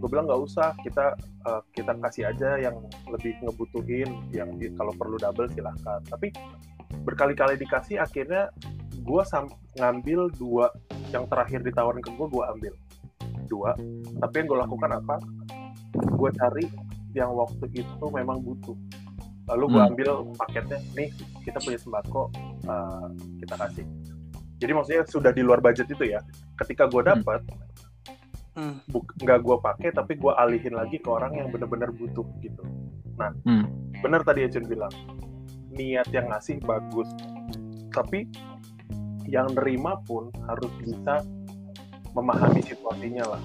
gue 0.00 0.08
bilang 0.08 0.24
nggak 0.24 0.42
usah 0.42 0.72
kita 0.80 1.12
eh, 1.20 1.62
kita 1.76 1.92
kasih 2.00 2.32
aja 2.32 2.56
yang 2.56 2.80
lebih 3.12 3.36
ngebutuhin 3.44 4.08
yang 4.32 4.56
di- 4.56 4.72
kalau 4.74 4.90
perlu 4.96 5.20
double 5.20 5.46
silahkan. 5.52 6.00
Tapi 6.08 6.32
berkali-kali 7.04 7.60
dikasih 7.60 8.00
akhirnya 8.00 8.48
gue 9.04 9.22
ngambil 9.78 10.32
dua 10.40 10.72
yang 11.12 11.28
terakhir 11.28 11.60
ditawarin 11.62 12.02
ke 12.02 12.10
gue 12.10 12.26
gue 12.26 12.44
ambil 12.50 12.72
dua 13.50 13.74
tapi 14.16 14.34
yang 14.36 14.46
gue 14.46 14.58
lakukan 14.60 14.90
apa 14.94 15.16
gue 15.92 16.30
cari 16.32 16.64
yang 17.10 17.34
waktu 17.34 17.66
itu 17.74 18.04
memang 18.08 18.38
butuh 18.38 18.78
lalu 19.46 19.64
gue 19.68 19.76
Hmm. 19.76 19.90
ambil 19.90 20.10
paketnya 20.36 20.78
nih 20.94 21.10
kita 21.42 21.58
punya 21.58 21.76
sembako 21.76 22.30
eh, 22.62 23.06
kita 23.40 23.54
kasih 23.58 23.86
jadi 24.56 24.72
maksudnya 24.72 25.02
sudah 25.04 25.32
di 25.32 25.42
luar 25.42 25.58
budget 25.58 25.88
itu 25.88 26.04
ya 26.06 26.22
ketika 26.56 26.86
gue 26.86 27.02
Hmm. 27.02 27.10
dapat 27.12 27.40
Hmm. 28.50 28.78
buk- 28.86 29.14
nggak 29.16 29.38
gue 29.40 29.56
pakai 29.58 29.88
tapi 29.90 30.14
gue 30.14 30.32
alihin 30.32 30.74
lagi 30.74 30.96
ke 30.96 31.06
orang 31.06 31.34
yang 31.34 31.48
benar-benar 31.48 31.90
butuh 31.90 32.26
gitu 32.38 32.62
nah 33.14 33.34
Hmm. 33.42 33.66
benar 33.98 34.22
tadi 34.22 34.44
Ecun 34.44 34.64
bilang 34.64 34.92
niat 35.70 36.06
yang 36.08 36.26
ngasih 36.26 36.58
bagus 36.60 37.10
tapi 37.90 38.26
yang 39.26 39.50
nerima 39.50 39.98
pun 40.00 40.30
harus 40.44 40.70
bisa 40.76 41.22
memahami 42.12 42.60
situasinya 42.60 43.24
lah 43.26 43.42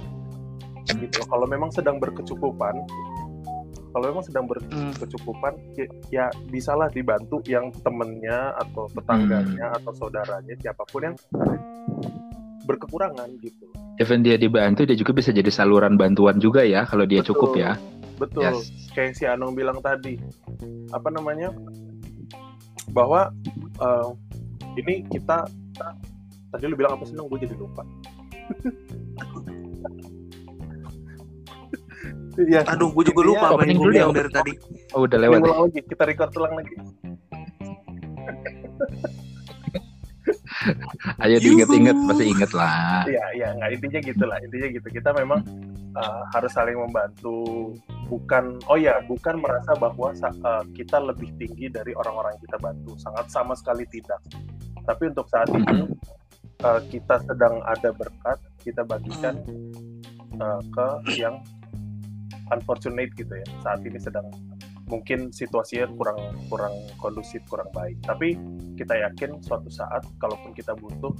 gitu 0.92 1.22
kalau 1.26 1.46
memang 1.46 1.70
sedang 1.70 1.98
berkecukupan 1.98 2.76
kalau 3.90 4.12
memang 4.12 4.24
sedang 4.24 4.44
Hmm. 4.46 4.92
berkecukupan 4.92 5.54
ya, 5.74 5.86
ya 6.12 6.26
bisalah 6.52 6.92
dibantu 6.92 7.40
yang 7.48 7.72
temennya 7.80 8.52
atau 8.60 8.92
tetangganya 8.92 9.72
atau 9.74 9.92
saudaranya 9.96 10.52
siapa 10.60 10.84
pun 10.86 11.02
yang 11.06 11.16
berkekurangan 12.66 13.30
gitu 13.40 13.66
Even 13.96 14.20
dia 14.20 14.36
dibantu, 14.36 14.84
dia 14.84 15.00
juga 15.00 15.16
bisa 15.16 15.32
jadi 15.32 15.48
saluran 15.48 15.96
bantuan 15.96 16.36
juga 16.36 16.68
ya 16.68 16.84
kalau 16.84 17.08
dia 17.08 17.24
Betul. 17.24 17.32
cukup 17.32 17.52
ya. 17.56 17.72
betul 18.16 18.44
Yes. 18.44 18.92
kayak 18.92 19.12
si 19.16 19.24
Anong 19.24 19.56
bilang 19.56 19.80
tadi 19.80 20.16
apa 20.92 21.08
namanya 21.12 21.52
bahwa 22.92 23.32
eh, 23.80 24.10
ini 24.76 25.04
kita 25.08 25.48
tadi 26.50 26.64
lu 26.64 26.76
bilang 26.76 26.96
apa 26.96 27.04
sih 27.04 27.16
gue 27.16 27.40
jadi 27.40 27.56
lupa 27.56 27.84
Iya, 32.36 32.68
aduh 32.68 32.92
gue 32.92 33.04
juga 33.08 33.22
lupa 33.24 33.48
apa 33.48 33.64
opening 33.64 33.72
yang 33.72 33.80
gue 33.80 33.88
dulu 33.88 33.96
bilang 33.96 34.12
ya. 34.12 34.18
dari 34.20 34.32
tadi 34.32 34.52
Oh, 34.92 35.08
udah 35.08 35.18
lewat. 35.24 35.40
ya? 35.40 35.44
ulang 35.48 35.62
lagi, 35.72 35.80
kita 35.88 36.04
record 36.04 36.32
ulang 36.36 36.54
lagi. 36.60 36.76
Ayo 41.24 41.38
diinget-inget, 41.38 41.98
pasti 42.10 42.24
inget 42.26 42.52
lah. 42.56 43.06
Iya, 43.06 43.26
iya, 43.38 43.48
nggak 43.56 43.70
intinya 43.78 44.00
gitulah. 44.02 44.38
Intinya 44.42 44.68
gitu. 44.74 44.88
Kita 44.90 45.10
memang 45.14 45.40
uh, 45.96 46.22
harus 46.34 46.52
saling 46.52 46.76
membantu. 46.76 47.72
Bukan, 48.10 48.58
oh 48.70 48.78
ya, 48.78 49.02
bukan 49.06 49.42
merasa 49.42 49.74
bahwa 49.78 50.14
uh, 50.14 50.64
kita 50.74 50.98
lebih 51.02 51.30
tinggi 51.38 51.70
dari 51.70 51.94
orang-orang 51.94 52.38
yang 52.38 52.44
kita 52.50 52.58
bantu. 52.62 52.92
Sangat 52.98 53.30
sama 53.30 53.54
sekali 53.56 53.86
tidak. 53.90 54.20
Tapi 54.86 55.14
untuk 55.14 55.26
saat 55.30 55.50
ini 55.50 55.90
uh, 56.64 56.82
kita 56.88 57.20
sedang 57.26 57.60
ada 57.66 57.90
berkat, 57.92 58.38
kita 58.64 58.86
bagikan 58.86 59.42
uh, 60.40 60.62
ke 60.62 60.88
yang 61.20 61.42
unfortunate 62.54 63.12
gitu 63.18 63.34
ya. 63.34 63.48
Saat 63.66 63.82
ini 63.84 63.98
sedang 63.98 64.30
mungkin 64.86 65.34
situasinya 65.34 65.90
kurang 65.98 66.20
kurang 66.48 66.74
kondusif, 67.02 67.42
kurang 67.50 67.70
baik. 67.74 67.98
Tapi 68.06 68.38
kita 68.78 68.94
yakin 68.94 69.42
suatu 69.42 69.70
saat 69.74 70.06
kalaupun 70.22 70.54
kita 70.54 70.78
butuh 70.78 71.12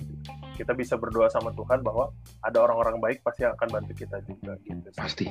kita 0.56 0.72
bisa 0.72 0.96
berdoa 0.96 1.28
sama 1.28 1.52
Tuhan 1.58 1.82
bahwa 1.82 2.14
ada 2.46 2.62
orang-orang 2.64 3.02
baik 3.02 3.18
pasti 3.26 3.44
yang 3.44 3.58
akan 3.58 3.70
bantu 3.82 3.94
kita 3.98 4.22
juga 4.24 4.54
gitu. 4.64 4.88
Pasti. 4.96 5.28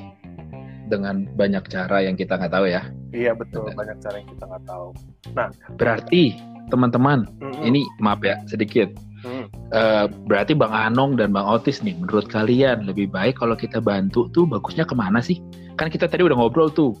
Dengan 0.85 1.25
banyak 1.33 1.65
cara 1.65 2.05
yang 2.05 2.13
kita 2.13 2.37
nggak 2.37 2.53
tahu 2.53 2.69
ya. 2.69 2.85
Iya 3.09 3.33
betul 3.33 3.65
Benar. 3.73 3.77
banyak 3.79 3.97
cara 4.05 4.15
yang 4.21 4.29
kita 4.29 4.43
nggak 4.45 4.65
tahu. 4.69 4.87
Berarti 5.81 6.23
teman-teman, 6.69 7.25
Mm-mm. 7.41 7.63
ini 7.65 7.81
maaf 7.97 8.21
ya 8.21 8.37
sedikit. 8.45 8.93
Mm. 9.25 9.49
Eh, 9.73 10.05
berarti 10.29 10.53
Bang 10.53 10.69
Anong 10.69 11.17
dan 11.17 11.33
Bang 11.33 11.49
Otis 11.49 11.81
nih, 11.81 11.97
menurut 11.97 12.29
kalian 12.29 12.85
lebih 12.85 13.09
baik 13.09 13.41
kalau 13.41 13.57
kita 13.57 13.81
bantu 13.81 14.29
tuh 14.29 14.45
bagusnya 14.45 14.85
ke 14.85 14.93
mana 14.93 15.17
sih? 15.25 15.41
Kan 15.73 15.89
kita 15.89 16.05
tadi 16.05 16.21
udah 16.21 16.37
ngobrol 16.37 16.69
tuh. 16.69 16.93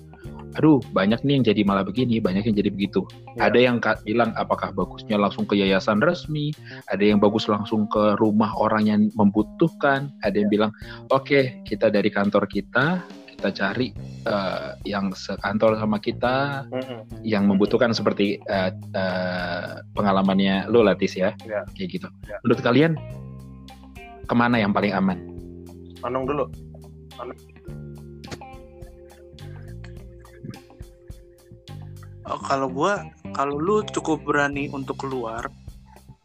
Aduh, 0.55 0.79
banyak 0.95 1.19
nih 1.27 1.33
yang 1.35 1.45
jadi 1.45 1.61
malah 1.67 1.83
begini, 1.83 2.23
banyak 2.23 2.47
yang 2.47 2.55
jadi 2.55 2.71
begitu. 2.71 3.03
Ya. 3.35 3.51
Ada 3.51 3.59
yang 3.59 3.77
bilang 4.07 4.31
apakah 4.39 4.71
bagusnya 4.71 5.19
langsung 5.19 5.43
ke 5.43 5.59
yayasan 5.59 5.99
resmi, 5.99 6.55
ada 6.87 7.03
yang 7.03 7.19
bagus 7.19 7.51
langsung 7.51 7.91
ke 7.91 8.15
rumah 8.17 8.55
orang 8.55 8.87
yang 8.87 9.01
membutuhkan, 9.19 10.09
ada 10.23 10.35
yang 10.39 10.47
bilang, 10.47 10.71
oke 11.11 11.61
kita 11.67 11.91
dari 11.91 12.07
kantor 12.07 12.47
kita, 12.47 13.03
kita 13.45 13.69
cari 13.69 13.93
eh, 14.25 14.69
yang 14.89 15.13
sekantor 15.13 15.77
sama 15.77 16.01
kita, 16.01 16.65
Mm-mm. 16.73 17.21
yang 17.21 17.45
membutuhkan 17.45 17.93
seperti 17.93 18.41
eh, 18.41 18.71
eh, 18.73 19.85
pengalamannya 19.93 20.65
lo 20.73 20.81
Latis 20.81 21.13
ya, 21.13 21.29
Ya. 21.45 21.61
kayak 21.77 21.89
gitu. 21.93 22.07
Ya. 22.25 22.41
Menurut 22.41 22.61
kalian 22.65 22.97
ke 24.25 24.33
mana 24.33 24.57
yang 24.57 24.73
paling 24.73 24.97
aman? 24.97 25.21
Anong 26.01 26.25
dulu. 26.25 26.45
Oh, 32.25 32.41
kalau 32.41 32.65
gua 32.73 33.05
kalau 33.37 33.61
lu 33.61 33.85
cukup 33.85 34.25
berani 34.25 34.65
untuk 34.73 34.97
keluar 35.05 35.45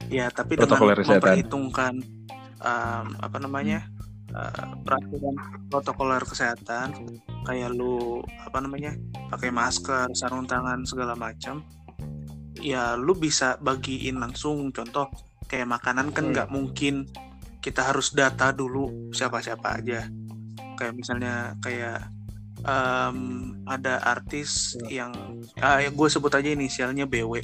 ya 0.09 0.33
tapi 0.33 0.57
Protokol 0.57 0.97
dengan 0.97 1.05
kesehatan. 1.05 1.13
memperhitungkan 1.21 1.93
um, 2.65 3.07
apa 3.21 3.37
namanya 3.37 3.85
uh, 4.35 4.75
peraturan 4.83 5.35
protokoler 5.71 6.23
kesehatan 6.23 6.95
kayak 7.47 7.73
lu 7.73 8.21
apa 8.43 8.59
namanya 8.61 8.95
pakai 9.33 9.51
masker 9.51 10.13
sarung 10.15 10.45
tangan 10.47 10.85
segala 10.85 11.15
macam 11.17 11.65
ya 12.61 12.95
lu 12.95 13.17
bisa 13.17 13.57
bagiin 13.59 14.21
langsung. 14.21 14.69
Contoh 14.71 15.09
kayak 15.49 15.67
makanan 15.67 16.13
kan 16.13 16.25
Hmm. 16.29 16.33
nggak 16.37 16.49
mungkin 16.53 17.09
kita 17.61 17.93
harus 17.93 18.13
data 18.13 18.53
dulu 18.53 19.13
siapa-siapa 19.13 19.81
aja. 19.81 20.07
Kayak 20.77 20.95
misalnya 20.97 21.35
kayak 21.61 22.09
em, 22.61 23.19
ada 23.65 24.01
artis 24.05 24.77
yang 24.93 25.13
ah, 25.61 25.81
ya 25.81 25.89
gue 25.89 26.09
sebut 26.09 26.33
aja 26.33 26.49
inisialnya 26.53 27.09
BW 27.09 27.41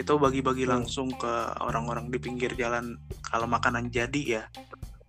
itu 0.00 0.12
bagi-bagi 0.16 0.64
Hmm. 0.64 0.80
langsung 0.80 1.12
ke 1.12 1.32
orang-orang 1.60 2.08
di 2.08 2.16
pinggir 2.16 2.56
jalan. 2.56 2.96
Kalau 3.20 3.44
makanan 3.44 3.92
jadi 3.92 4.22
ya 4.40 4.42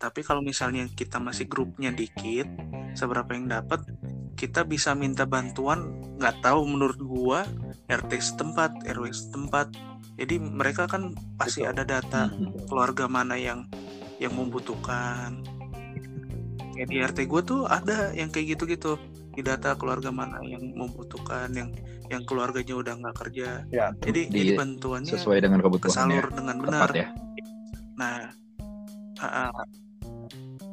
tapi 0.02 0.26
kalau 0.26 0.42
misalnya 0.42 0.90
kita 0.90 1.22
masih 1.22 1.46
grupnya 1.46 1.94
dikit 1.94 2.50
seberapa 2.98 3.30
yang 3.32 3.46
dapat 3.48 3.86
kita 4.34 4.66
bisa 4.66 4.98
minta 4.98 5.30
bantuan 5.30 5.94
nggak 6.18 6.42
tahu 6.42 6.66
menurut 6.66 6.98
gua 6.98 7.46
RT 7.86 8.12
setempat 8.18 8.82
RW 8.88 9.14
setempat. 9.14 9.70
Jadi 10.18 10.40
mereka 10.40 10.88
kan 10.88 11.14
pasti 11.36 11.62
Betul. 11.62 11.72
ada 11.76 11.84
data 11.86 12.22
Hmm. 12.28 12.50
keluarga 12.66 13.06
mana 13.06 13.38
yang 13.38 13.70
yang 14.18 14.34
membutuhkan. 14.34 15.44
Kayak 16.72 16.88
di 16.88 16.98
RT 16.98 17.20
gue 17.28 17.42
tuh 17.44 17.62
ada 17.68 18.10
yang 18.16 18.32
kayak 18.32 18.58
gitu-gitu 18.58 18.98
di 19.32 19.42
data 19.44 19.76
keluarga 19.76 20.10
mana 20.10 20.40
yang 20.42 20.74
membutuhkan 20.74 21.52
yang 21.52 21.70
yang 22.08 22.24
keluarganya 22.26 22.74
udah 22.76 22.94
nggak 22.98 23.16
kerja. 23.18 23.64
Ya, 23.70 23.92
jadi 24.00 24.28
Di- 24.28 24.40
jadi 24.42 24.52
bantuannya 24.58 25.14
sesuai 25.14 25.40
dengan 25.40 25.60
kebutuhannya. 25.62 25.92
kesalur 25.94 26.26
dengan 26.34 26.56
benar. 26.60 26.80
tepat 26.90 26.96
ya. 26.96 27.08
Nah 28.00 28.18
ah, 29.22 29.52
ah. 29.52 29.66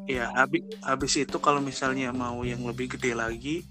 Ya 0.09 0.33
habis 0.33 0.65
habis 0.81 1.13
itu 1.21 1.37
kalau 1.37 1.61
misalnya 1.61 2.09
mau 2.17 2.41
yang 2.41 2.65
lebih 2.65 2.97
gede 2.97 3.13
lagi 3.13 3.69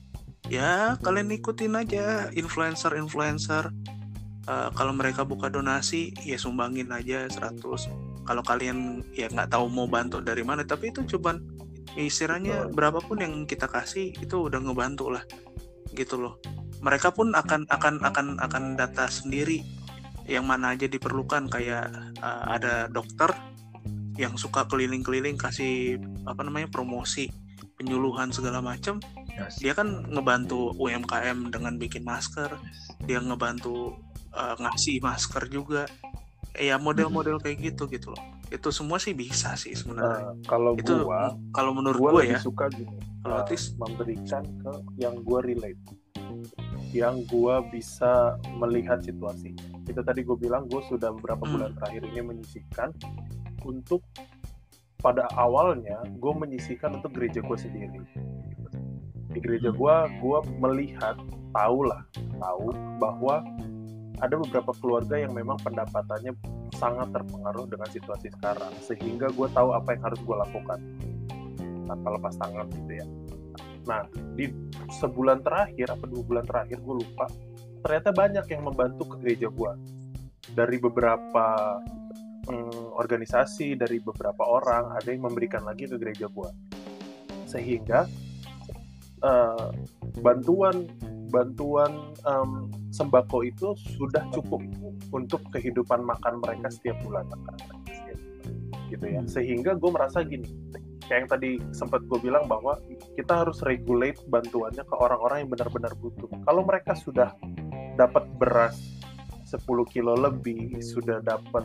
ya 0.47 0.95
kalian 1.01 1.33
ikutin 1.33 1.75
aja 1.75 2.29
influencer 2.31 2.93
influencer. 2.95 3.73
Eh, 4.47 4.69
kalau 4.79 4.95
mereka 4.95 5.27
buka 5.27 5.51
donasi 5.51 6.15
ya 6.23 6.39
sumbangin 6.39 6.87
aja 6.95 7.27
100 7.27 7.59
kalau 8.23 8.39
kalian 8.47 9.03
ya 9.11 9.27
nggak 9.27 9.51
tahu 9.51 9.67
mau 9.67 9.91
bantu 9.91 10.23
dari 10.23 10.39
mana 10.39 10.63
tapi 10.63 10.87
itu 10.95 11.03
cuman 11.03 11.43
ya 11.99 12.07
istilahnya 12.07 12.71
berapapun 12.71 13.19
yang 13.19 13.43
kita 13.43 13.67
kasih 13.67 14.15
itu 14.15 14.47
udah 14.47 14.63
ngebantu 14.63 15.11
lah 15.11 15.23
gitu 15.91 16.15
loh. 16.15 16.39
Mereka 16.79 17.11
pun 17.11 17.35
akan 17.35 17.67
akan 17.67 17.99
akan 18.07 18.27
akan 18.39 18.63
data 18.79 19.11
sendiri 19.11 19.67
yang 20.31 20.47
mana 20.47 20.79
aja 20.79 20.87
diperlukan. 20.87 21.51
Kayak 21.51 21.91
eh, 22.23 22.43
ada 22.47 22.87
dokter 22.87 23.35
yang 24.17 24.33
suka 24.35 24.65
keliling-keliling 24.65 25.37
kasih 25.37 26.01
apa 26.25 26.41
namanya 26.41 26.67
promosi 26.73 27.29
penyuluhan 27.77 28.33
segala 28.33 28.59
macam 28.59 28.97
Yes. 29.37 29.61
dia 29.61 29.77
kan 29.77 30.01
ngebantu 30.09 30.73
UMKM 30.81 31.53
dengan 31.53 31.77
bikin 31.77 32.01
masker 32.01 32.49
dia 33.05 33.21
ngebantu 33.21 33.93
uh, 34.37 34.55
ngasih 34.61 35.01
masker 35.01 35.49
juga. 35.49 35.85
Ya 36.57 36.81
model-model 36.81 37.37
kayak 37.37 37.73
gitu 37.73 37.85
gitu 37.85 38.17
loh. 38.17 38.23
Itu 38.49 38.73
semua 38.73 38.97
sih 38.97 39.13
bisa 39.13 39.53
sih 39.53 39.77
sebenarnya. 39.77 40.33
Nah, 40.33 40.41
kalau 40.49 40.73
itu 40.73 41.05
gua, 41.05 41.37
kalau 41.53 41.71
menurut 41.77 41.99
gua 42.01 42.11
lebih 42.17 42.33
ya 42.33 42.39
suka 42.41 42.65
gini, 42.73 42.97
kalau 43.21 43.45
uh, 43.45 43.61
memberikan 43.77 44.41
ke 44.41 44.71
yang 44.97 45.15
gua 45.21 45.45
relate, 45.45 45.77
yang 46.97 47.21
gua 47.29 47.61
bisa 47.69 48.41
melihat 48.57 49.05
situasi. 49.05 49.53
Itu 49.85 50.01
tadi 50.01 50.25
gue 50.25 50.35
bilang 50.35 50.67
gue 50.67 50.81
sudah 50.89 51.13
beberapa 51.15 51.45
Hmm. 51.47 51.53
bulan 51.55 51.71
terakhir 51.77 52.01
ini 52.11 52.19
menyisikan 52.25 52.89
untuk 53.63 54.03
pada 54.97 55.29
awalnya 55.37 56.01
gue 56.17 56.33
menyisikan 56.33 56.97
untuk 56.97 57.13
gereja 57.13 57.39
gue 57.45 57.57
sendiri. 57.57 58.01
Di 59.31 59.39
gereja 59.39 59.69
gue, 59.69 59.95
gue 60.17 60.39
melihat, 60.57 61.15
tahu 61.53 61.85
lah, 61.85 62.01
tahu 62.41 62.73
bahwa 62.97 63.45
ada 64.17 64.33
beberapa 64.33 64.73
keluarga 64.81 65.21
yang 65.21 65.37
memang 65.37 65.61
pendapatannya 65.61 66.33
sangat 66.73 67.13
terpengaruh 67.13 67.69
dengan 67.69 67.89
situasi 67.93 68.33
sekarang, 68.33 68.73
sehingga 68.81 69.29
gue 69.29 69.47
tahu 69.53 69.77
apa 69.77 69.93
yang 69.93 70.01
harus 70.09 70.19
gue 70.25 70.35
lakukan 70.35 70.79
tanpa 71.85 72.07
lepas 72.17 72.33
tangan 72.41 72.65
gitu 72.73 72.93
ya. 72.97 73.05
Nah, 73.87 74.01
di 74.35 74.51
sebulan 74.99 75.45
terakhir 75.45 75.93
apa 75.93 76.05
dua 76.09 76.23
bulan 76.25 76.45
terakhir 76.49 76.81
gue 76.81 76.95
lupa, 77.05 77.25
ternyata 77.85 78.09
banyak 78.11 78.45
yang 78.51 78.63
membantu 78.65 79.03
ke 79.13 79.15
gereja 79.23 79.47
gue 79.47 79.71
dari 80.51 80.77
beberapa 80.81 81.77
organisasi, 82.97 83.77
dari 83.77 84.01
beberapa 84.01 84.43
orang, 84.43 84.97
ada 84.97 85.07
yang 85.13 85.29
memberikan 85.29 85.63
lagi 85.63 85.85
ke 85.85 85.95
gereja 86.01 86.27
gue, 86.27 86.49
sehingga 87.45 88.09
eh, 89.21 89.69
bantuan 90.19 90.89
bantuan 91.27 92.15
em, 92.23 92.71
sembako 92.87 93.43
itu 93.43 93.75
sudah 93.99 94.23
cukup 94.31 94.63
untuk 95.11 95.43
kehidupan 95.51 96.03
makan 96.03 96.39
mereka 96.39 96.71
setiap 96.71 96.97
bulan. 97.03 97.27
Gitu 98.87 99.03
ya. 99.03 99.21
Sehingga 99.27 99.75
gue 99.75 99.91
merasa 99.91 100.23
gini 100.23 100.47
kayak 101.07 101.19
yang 101.23 101.29
tadi 101.31 101.51
sempat 101.71 102.03
gue 102.03 102.19
bilang 102.19 102.45
bahwa 102.51 102.75
kita 103.15 103.47
harus 103.47 103.63
regulate 103.63 104.19
bantuannya 104.27 104.83
ke 104.83 104.95
orang-orang 104.99 105.47
yang 105.47 105.49
benar-benar 105.55 105.95
butuh. 105.95 106.27
Kalau 106.43 106.67
mereka 106.67 106.93
sudah 106.99 107.31
dapat 107.95 108.27
beras 108.35 108.75
10 109.47 109.63
kilo 109.87 110.13
lebih 110.19 110.83
sudah 110.83 111.23
dapat 111.23 111.63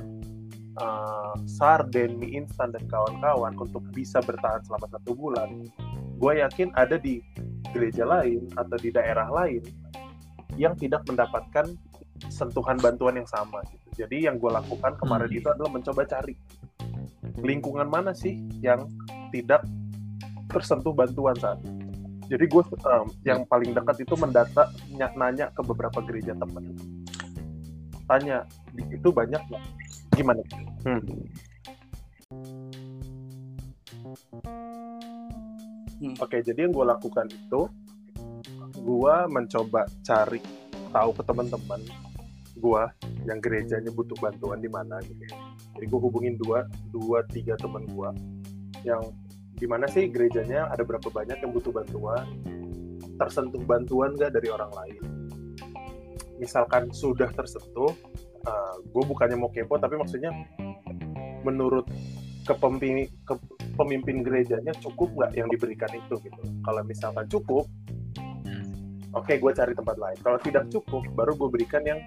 uh, 0.78 1.34
sarden 1.44 2.16
mie 2.20 2.38
instan 2.40 2.72
dan 2.72 2.84
kawan-kawan 2.88 3.52
untuk 3.58 3.82
bisa 3.92 4.22
bertahan 4.24 4.62
selama 4.64 4.86
satu 4.92 5.12
bulan 5.16 5.66
gue 6.22 6.32
yakin 6.38 6.70
ada 6.78 6.96
di 6.96 7.18
gereja 7.74 8.06
lain 8.06 8.46
atau 8.54 8.76
di 8.78 8.94
daerah 8.94 9.26
lain 9.32 9.64
yang 10.54 10.76
tidak 10.76 11.02
mendapatkan 11.08 11.66
sentuhan 12.30 12.78
bantuan 12.78 13.18
yang 13.18 13.26
sama 13.26 13.64
gitu. 13.72 14.04
Jadi 14.04 14.30
yang 14.30 14.38
gue 14.38 14.50
lakukan 14.52 14.94
kemarin 15.00 15.26
Hmm. 15.26 15.38
itu 15.42 15.48
adalah 15.50 15.70
mencoba 15.72 16.02
cari 16.06 16.34
lingkungan 17.42 17.88
mana 17.90 18.12
sih 18.14 18.38
yang 18.62 18.86
tidak 19.34 19.64
tersentuh 20.52 20.92
bantuan 20.94 21.34
saat 21.34 21.58
ini. 21.64 21.90
Jadi 22.30 22.44
gue 22.48 22.62
um, 22.86 23.06
yang 23.26 23.42
paling 23.48 23.74
dekat 23.74 24.04
itu 24.06 24.14
mendata 24.14 24.70
ny- 24.92 25.16
nanya 25.18 25.50
ke 25.50 25.60
beberapa 25.64 25.98
gereja 26.04 26.36
teman. 26.36 26.76
Tanya 28.06 28.44
di 28.70 28.82
situ 28.92 29.08
banyak 29.10 29.40
nggak? 29.40 29.64
Gimana? 30.12 30.42
Hmm. 30.84 31.02
Hmm. 36.02 36.14
Oke, 36.18 36.42
jadi 36.42 36.66
yang 36.66 36.72
gue 36.74 36.86
lakukan 36.86 37.26
itu, 37.30 37.60
gue 38.82 39.16
mencoba 39.30 39.86
cari 40.02 40.42
tahu 40.92 41.10
ke 41.14 41.22
teman-teman 41.24 41.80
gue 42.62 42.82
yang 43.26 43.38
gerejanya 43.42 43.90
butuh 43.90 44.14
bantuan 44.22 44.62
di 44.62 44.70
mana 44.70 45.02
gitu. 45.02 45.18
ya. 45.26 45.34
Jadi 45.78 45.86
gue 45.88 46.00
hubungin 46.00 46.34
dua, 46.38 46.68
dua 46.94 47.24
tiga 47.26 47.58
teman 47.58 47.82
gue 47.88 48.10
yang 48.86 49.02
di 49.58 49.66
mana 49.70 49.86
sih 49.86 50.10
gerejanya 50.10 50.70
ada 50.70 50.82
berapa 50.82 51.06
banyak 51.06 51.38
yang 51.38 51.50
butuh 51.54 51.70
bantuan, 51.70 52.26
tersentuh 53.18 53.62
bantuan 53.62 54.14
gak 54.18 54.34
dari 54.34 54.50
orang 54.50 54.70
lain. 54.74 55.02
Misalkan 56.42 56.90
sudah 56.90 57.30
tersentuh, 57.30 57.94
gue 58.82 59.04
bukannya 59.06 59.38
mau 59.38 59.50
kepo 59.50 59.78
tapi 59.78 59.94
maksudnya 59.98 60.34
menurut 61.42 61.86
kepemimpin 62.42 63.06
ke, 63.22 63.34
pemimpin 63.78 64.26
gerejanya 64.26 64.74
cukup 64.82 65.14
nggak 65.14 65.32
yang 65.38 65.46
diberikan 65.46 65.90
itu 65.94 66.18
gitu. 66.26 66.42
Kalau 66.66 66.82
misalkan 66.82 67.26
cukup, 67.30 67.70
oke 69.14 69.32
gue 69.38 69.52
cari 69.54 69.72
tempat 69.78 69.96
lain. 69.98 70.18
Kalau 70.22 70.38
tidak 70.42 70.66
cukup, 70.70 71.06
baru 71.14 71.38
gue 71.38 71.48
berikan 71.50 71.82
yang 71.86 72.02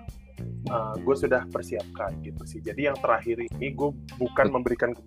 gue 1.00 1.16
sudah 1.16 1.48
persiapkan 1.48 2.20
gitu 2.26 2.44
sih. 2.44 2.60
Jadi 2.60 2.92
yang 2.92 2.98
terakhir 3.00 3.40
ini 3.40 3.72
gue 3.72 3.96
bukan 4.20 4.48
memberikan 4.52 4.92
ke, 4.92 5.02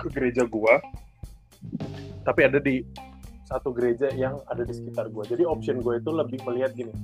ke 0.00 0.08
gereja 0.16 0.48
gue, 0.48 0.74
tapi 2.24 2.40
ada 2.48 2.56
di 2.56 2.80
satu 3.44 3.76
gereja 3.76 4.08
yang 4.16 4.40
ada 4.48 4.64
di 4.64 4.72
sekitar 4.72 5.12
gue. 5.12 5.24
Jadi 5.28 5.44
option 5.44 5.84
gue 5.84 6.00
itu 6.00 6.08
lebih 6.08 6.40
melihat 6.48 6.72
gini, 6.72 6.94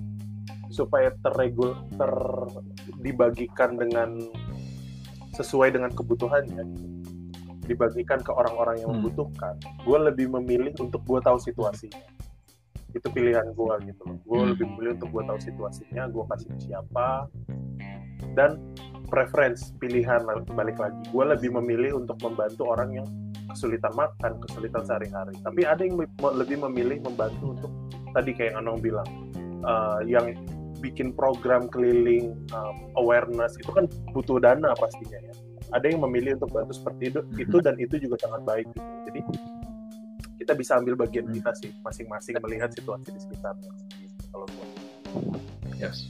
supaya 0.72 1.12
terregul, 1.20 1.76
ter 2.00 2.12
dibagikan 3.00 3.76
dengan 3.80 4.20
sesuai 5.34 5.72
dengan 5.72 5.90
kebutuhannya 5.94 6.64
dibagikan 7.70 8.18
ke 8.18 8.34
orang-orang 8.34 8.82
yang 8.82 8.90
Hmm. 8.90 8.98
membutuhkan. 8.98 9.54
Gue 9.86 9.98
lebih 10.02 10.26
memilih 10.26 10.74
untuk 10.82 11.06
gue 11.06 11.20
tahu 11.22 11.38
situasinya. 11.38 12.02
Itu 12.90 13.06
pilihan 13.14 13.54
gue 13.54 13.74
gitu 13.86 14.02
loh. 14.10 14.18
Gue 14.26 14.40
Hmm. 14.42 14.50
lebih 14.50 14.64
memilih 14.74 14.92
untuk 14.98 15.10
gue 15.14 15.22
tahu 15.30 15.38
situasinya 15.38 16.02
gue 16.10 16.24
kasih 16.34 16.50
siapa 16.58 17.30
dan 18.34 18.58
preference 19.06 19.70
pilihan 19.78 20.26
balik 20.50 20.82
lagi. 20.82 20.98
Gue 21.14 21.24
lebih 21.30 21.54
memilih 21.62 22.02
untuk 22.02 22.18
membantu 22.26 22.66
orang 22.66 22.90
yang 22.98 23.06
kesulitan 23.54 23.94
makan 23.94 24.38
kesulitan 24.42 24.82
sehari-hari. 24.82 25.34
Tapi 25.42 25.62
ada 25.62 25.82
yang 25.86 25.98
lebih 26.18 26.56
memilih 26.66 26.98
membantu 27.06 27.54
untuk 27.54 27.72
tadi 28.10 28.34
kayak 28.34 28.58
yang 28.58 28.66
Anong 28.66 28.82
bilang 28.82 29.08
eh, 29.62 29.98
yang 30.10 30.26
bikin 30.80 31.12
program 31.12 31.68
keliling 31.68 32.34
um, 32.56 32.76
awareness 32.96 33.54
itu 33.60 33.70
kan 33.70 33.84
butuh 34.16 34.40
dana 34.40 34.72
pastinya 34.76 35.20
ya 35.20 35.34
ada 35.70 35.86
yang 35.86 36.02
memilih 36.02 36.34
untuk 36.38 36.50
bantu 36.50 36.72
seperti 36.74 37.14
itu, 37.14 37.20
itu 37.38 37.56
dan 37.62 37.78
itu 37.78 37.94
juga 38.02 38.16
sangat 38.26 38.42
baik 38.42 38.66
gitu. 38.74 38.90
jadi 39.06 39.20
kita 40.40 40.52
bisa 40.56 40.72
ambil 40.80 40.96
bagian 40.98 41.28
kita 41.30 41.52
sih 41.60 41.70
masing-masing 41.84 42.40
melihat 42.42 42.72
situasi 42.72 43.12
di 43.12 43.20
sekitarnya 43.20 43.70
gitu, 44.00 44.24
kalau 44.32 44.46
gua. 44.50 44.66
Yes. 45.76 46.08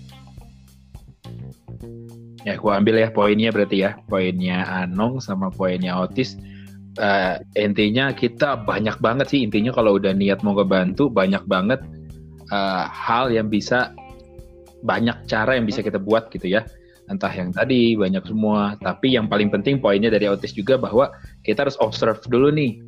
Ya, 2.47 2.57
gua 2.57 2.79
ambil 2.79 3.03
ya 3.03 3.11
poinnya 3.11 3.51
berarti 3.51 3.85
ya, 3.85 3.99
poinnya 4.07 4.65
Anong 4.65 5.19
sama 5.21 5.51
poinnya 5.51 5.99
Otis. 5.99 6.39
Eh, 6.99 7.37
intinya 7.59 8.15
kita 8.15 8.65
banyak 8.67 8.99
banget 8.99 9.27
sih 9.31 9.41
intinya 9.47 9.71
kalau 9.71 9.99
udah 9.99 10.11
niat 10.11 10.43
mau 10.43 10.59
ngebantu 10.59 11.07
banyak 11.07 11.43
banget 11.47 11.81
eh, 12.51 12.85
hal 12.87 13.35
yang 13.35 13.51
bisa 13.51 13.93
banyak 14.85 15.29
cara 15.29 15.57
yang 15.57 15.65
bisa 15.69 15.81
kita 15.85 16.01
buat 16.01 16.29
gitu 16.33 16.49
ya. 16.49 16.65
Entah 17.11 17.33
yang 17.35 17.51
tadi 17.51 17.99
banyak 17.99 18.23
semua, 18.23 18.79
tapi 18.79 19.19
yang 19.19 19.27
paling 19.27 19.51
penting 19.51 19.83
poinnya 19.83 20.15
dari 20.15 20.31
Otis 20.31 20.55
juga 20.55 20.79
bahwa 20.79 21.11
kita 21.43 21.67
harus 21.67 21.75
observe 21.83 22.23
dulu 22.31 22.55
nih. 22.55 22.79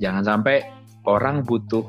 Jangan 0.00 0.24
sampai 0.24 0.64
orang 1.04 1.44
butuh 1.44 1.84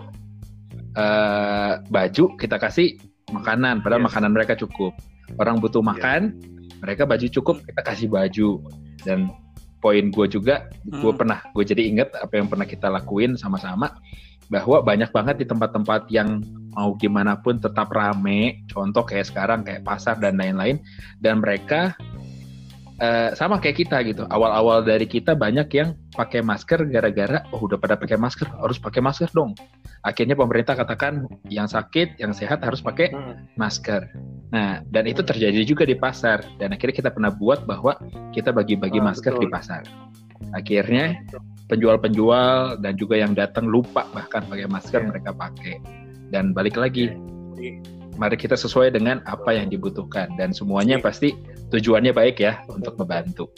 eh, 0.91 1.73
baju 1.87 2.35
kita 2.35 2.59
kasih 2.59 2.99
makanan 3.31 3.79
padahal 3.79 4.03
Yes. 4.03 4.07
makanan 4.11 4.31
mereka 4.35 4.53
cukup. 4.59 4.91
Orang 5.39 5.63
butuh 5.63 5.79
makan, 5.79 6.35
mereka 6.83 7.07
baju 7.07 7.23
cukup 7.31 7.63
kita 7.63 7.81
kasih 7.85 8.07
baju 8.11 8.59
dan 9.07 9.31
poin 9.79 10.11
gue 10.11 10.27
juga 10.29 10.67
gue 10.85 11.09
Hmm. 11.09 11.17
pernah 11.17 11.39
gue 11.55 11.63
jadi 11.65 11.81
inget 11.87 12.11
apa 12.13 12.37
yang 12.37 12.45
pernah 12.51 12.67
kita 12.69 12.91
lakuin 12.91 13.33
sama-sama 13.33 13.97
bahwa 14.51 14.83
banyak 14.83 15.09
banget 15.09 15.41
di 15.41 15.45
tempat-tempat 15.47 16.11
yang 16.11 16.43
mau 16.71 16.95
gimana 16.95 17.35
pun 17.35 17.57
tetap 17.57 17.91
rame 17.91 18.63
contoh 18.67 19.03
kayak 19.03 19.27
sekarang 19.27 19.61
kayak 19.61 19.83
pasar 19.83 20.15
dan 20.17 20.35
lain-lain 20.35 20.79
dan 21.19 21.39
mereka 21.39 21.95
eh, 22.97 23.33
sama 23.33 23.57
kayak 23.57 23.77
kita 23.81 23.97
gitu 24.05 24.23
awal-awal 24.27 24.79
dari 24.79 25.03
kita 25.03 25.33
banyak 25.33 25.67
yang 25.73 25.89
pakai 26.11 26.39
masker 26.39 26.85
gara-gara 26.87 27.41
oh 27.51 27.59
udah 27.59 27.75
pada 27.75 27.97
pakai 27.97 28.15
masker 28.15 28.47
harus 28.51 28.77
pakai 28.77 29.01
masker 29.01 29.29
dong 29.31 29.51
akhirnya 30.01 30.33
pemerintah 30.33 30.73
katakan 30.73 31.25
yang 31.47 31.65
sakit 31.65 32.17
yang 32.17 32.31
sehat 32.31 32.61
harus 32.61 32.81
pakai 32.81 33.11
Hmm. 33.11 33.37
masker. 33.53 34.09
Nah, 34.51 34.83
dan 34.89 35.07
itu 35.07 35.23
terjadi 35.23 35.63
juga 35.63 35.87
di 35.87 35.95
pasar. 35.95 36.43
Dan 36.59 36.75
akhirnya 36.75 36.91
kita 36.91 37.09
pernah 37.13 37.31
buat 37.31 37.63
bahwa 37.63 37.95
kita 38.35 38.51
bagi-bagi 38.51 38.99
Ah, 38.99 39.13
masker 39.13 39.31
betul. 39.31 39.43
di 39.45 39.47
pasar. 39.47 39.83
Akhirnya 40.51 41.15
penjual-penjual 41.71 42.83
dan 42.83 42.93
juga 42.99 43.15
yang 43.15 43.31
datang 43.31 43.69
lupa 43.69 44.03
bahkan 44.11 44.43
pakai 44.43 44.67
masker 44.67 45.01
Iya. 45.01 45.07
mereka 45.07 45.31
pakai. 45.31 45.75
Dan 46.31 46.55
balik 46.55 46.79
lagi, 46.79 47.11
mari 48.15 48.39
kita 48.39 48.55
sesuai 48.55 48.95
dengan 48.95 49.19
apa 49.27 49.51
yang 49.51 49.67
dibutuhkan. 49.67 50.31
Dan 50.39 50.55
semuanya 50.55 50.95
pasti 51.03 51.35
tujuannya 51.69 52.15
baik 52.15 52.39
ya 52.39 52.63
untuk 52.71 52.95
membantu. 52.95 53.51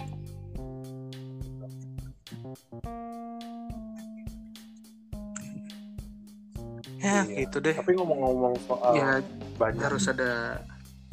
ya 7.04 7.28
Iya. 7.28 7.44
gitu 7.44 7.58
deh. 7.60 7.76
tapi 7.76 7.92
ngomong-ngomong 8.00 8.56
soal 8.64 8.96
ya 8.96 9.20
banyak 9.60 9.84
harus 9.84 10.08
ada 10.08 10.64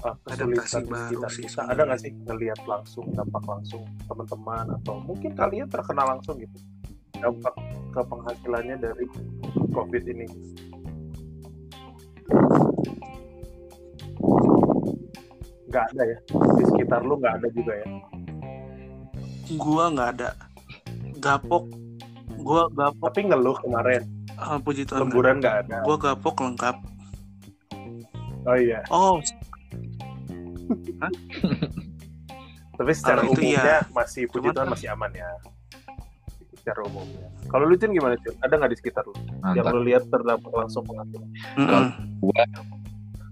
uh, 0.07 0.15
adaptasi 0.31 0.87
di 0.87 0.89
baru 0.89 1.27
sih 1.27 1.45
kita. 1.51 1.67
Ada 1.67 1.83
nggak 1.83 1.99
sih 1.99 2.13
ngelihat 2.31 2.61
langsung 2.63 3.11
dampak 3.11 3.43
langsung 3.43 3.83
teman-teman 4.07 4.71
atau 4.81 5.03
mungkin 5.03 5.35
kalian 5.35 5.67
terkena 5.67 6.07
langsung 6.07 6.39
gitu? 6.39 6.55
Dampak 7.19 7.59
ke 7.91 8.01
penghasilannya 8.07 8.77
dari 8.79 9.05
covid 9.75 10.03
ini 10.07 10.27
nggak 15.71 15.87
ada 15.95 16.03
ya. 16.03 16.19
Di 16.59 16.65
sekitar 16.67 17.01
lu 17.07 17.15
nggak 17.23 17.35
ada 17.41 17.49
juga 17.55 17.73
ya. 17.79 17.87
Gua 19.55 19.85
nggak 19.89 20.09
ada. 20.19 20.29
Gapok. 21.23 21.65
Gua 22.43 22.67
gapok. 22.69 23.07
Tapi 23.15 23.21
ngeluh 23.31 23.57
kemarin. 23.63 24.03
Ah, 24.35 24.59
puji 24.59 24.83
Tuhan. 24.85 25.07
Lemburan 25.07 25.39
nggak 25.39 25.57
ada. 25.67 25.77
Gua 25.87 25.97
gapok 25.97 26.43
lengkap. 26.43 26.77
Oh 28.45 28.57
iya. 28.59 28.83
Oh. 28.91 29.23
Tapi 32.81 32.97
secara 32.97 33.21
Kalau 33.21 33.37
itu 33.37 33.41
umumnya 33.45 33.61
iya. 33.61 33.79
masih 33.93 34.25
puji 34.33 34.49
Cuman 34.49 34.55
Tuhan 34.57 34.67
kan- 34.67 34.73
masih 34.75 34.89
aman 34.91 35.11
ya. 35.13 35.29
Secara 36.57 36.81
umumnya. 36.89 37.29
Kalau 37.53 37.65
lu 37.69 37.77
Cun 37.77 37.93
gimana 37.93 38.17
Cun 38.25 38.33
ada 38.41 38.55
nggak 38.57 38.73
di 38.73 38.79
sekitar 38.81 39.05
lu? 39.05 39.13
Yang 39.53 39.69
Mantap. 39.69 39.75
lu 39.77 39.81
lihat 39.85 40.03
terdampak 40.09 40.49
langsung 40.55 40.83
penghasilan 40.89 41.29
mm-mm. 41.61 41.85
Gua 42.25 42.43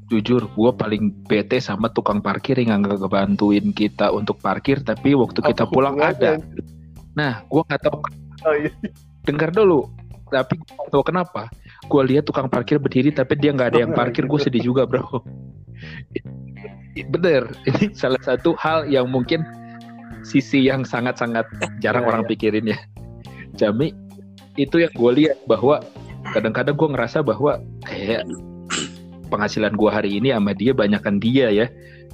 jujur 0.08 0.48
gue 0.48 0.70
paling 0.72 1.12
bete 1.28 1.60
sama 1.60 1.92
tukang 1.92 2.24
parkir 2.24 2.56
yang 2.56 2.80
nggak 2.80 3.04
ngebantuin 3.04 3.76
kita 3.76 4.08
untuk 4.08 4.40
parkir 4.40 4.80
tapi 4.80 5.12
waktu 5.12 5.44
kita 5.44 5.68
Apa 5.68 5.72
pulang 5.72 6.00
ada. 6.00 6.40
Nah 7.12 7.44
gue 7.44 7.62
nggak 7.68 7.80
tahu 7.84 8.00
oh 8.48 8.54
iya. 8.56 8.72
Dengar 9.28 9.52
dulu 9.52 9.84
tapi 10.32 10.56
gue 10.56 10.88
tahu 10.88 11.04
kenapa. 11.04 11.52
Gue 11.88 12.02
lihat 12.08 12.24
tukang 12.24 12.48
parkir 12.48 12.80
berdiri 12.80 13.12
tapi 13.12 13.36
dia 13.36 13.52
nggak 13.52 13.76
ada 13.76 13.80
yang 13.84 13.92
parkir. 13.92 14.24
Gue 14.24 14.40
sedih 14.40 14.64
juga 14.64 14.88
bro. 14.88 15.04
Bener 17.12 17.52
ini 17.68 17.92
salah 17.92 18.20
satu 18.24 18.56
hal 18.58 18.88
yang 18.88 19.12
mungkin 19.12 19.44
sisi 20.26 20.66
yang 20.66 20.82
sangat-sangat 20.82 21.46
jarang 21.78 22.04
Iya, 22.04 22.10
orang 22.10 22.22
iya. 22.24 22.30
pikirin 22.32 22.66
ya. 22.72 22.78
Jami 23.60 23.92
itu 24.58 24.82
yang 24.82 24.90
gue 24.96 25.12
lihat 25.14 25.38
bahwa 25.46 25.84
kadang-kadang 26.34 26.74
gue 26.74 26.88
ngerasa 26.96 27.22
bahwa 27.22 27.62
kayak 27.86 28.26
penghasilan 29.28 29.76
gue 29.76 29.90
hari 29.92 30.10
ini 30.18 30.32
sama 30.32 30.52
dia 30.56 30.72
banyakan 30.72 31.20
dia 31.20 31.52
ya. 31.52 31.66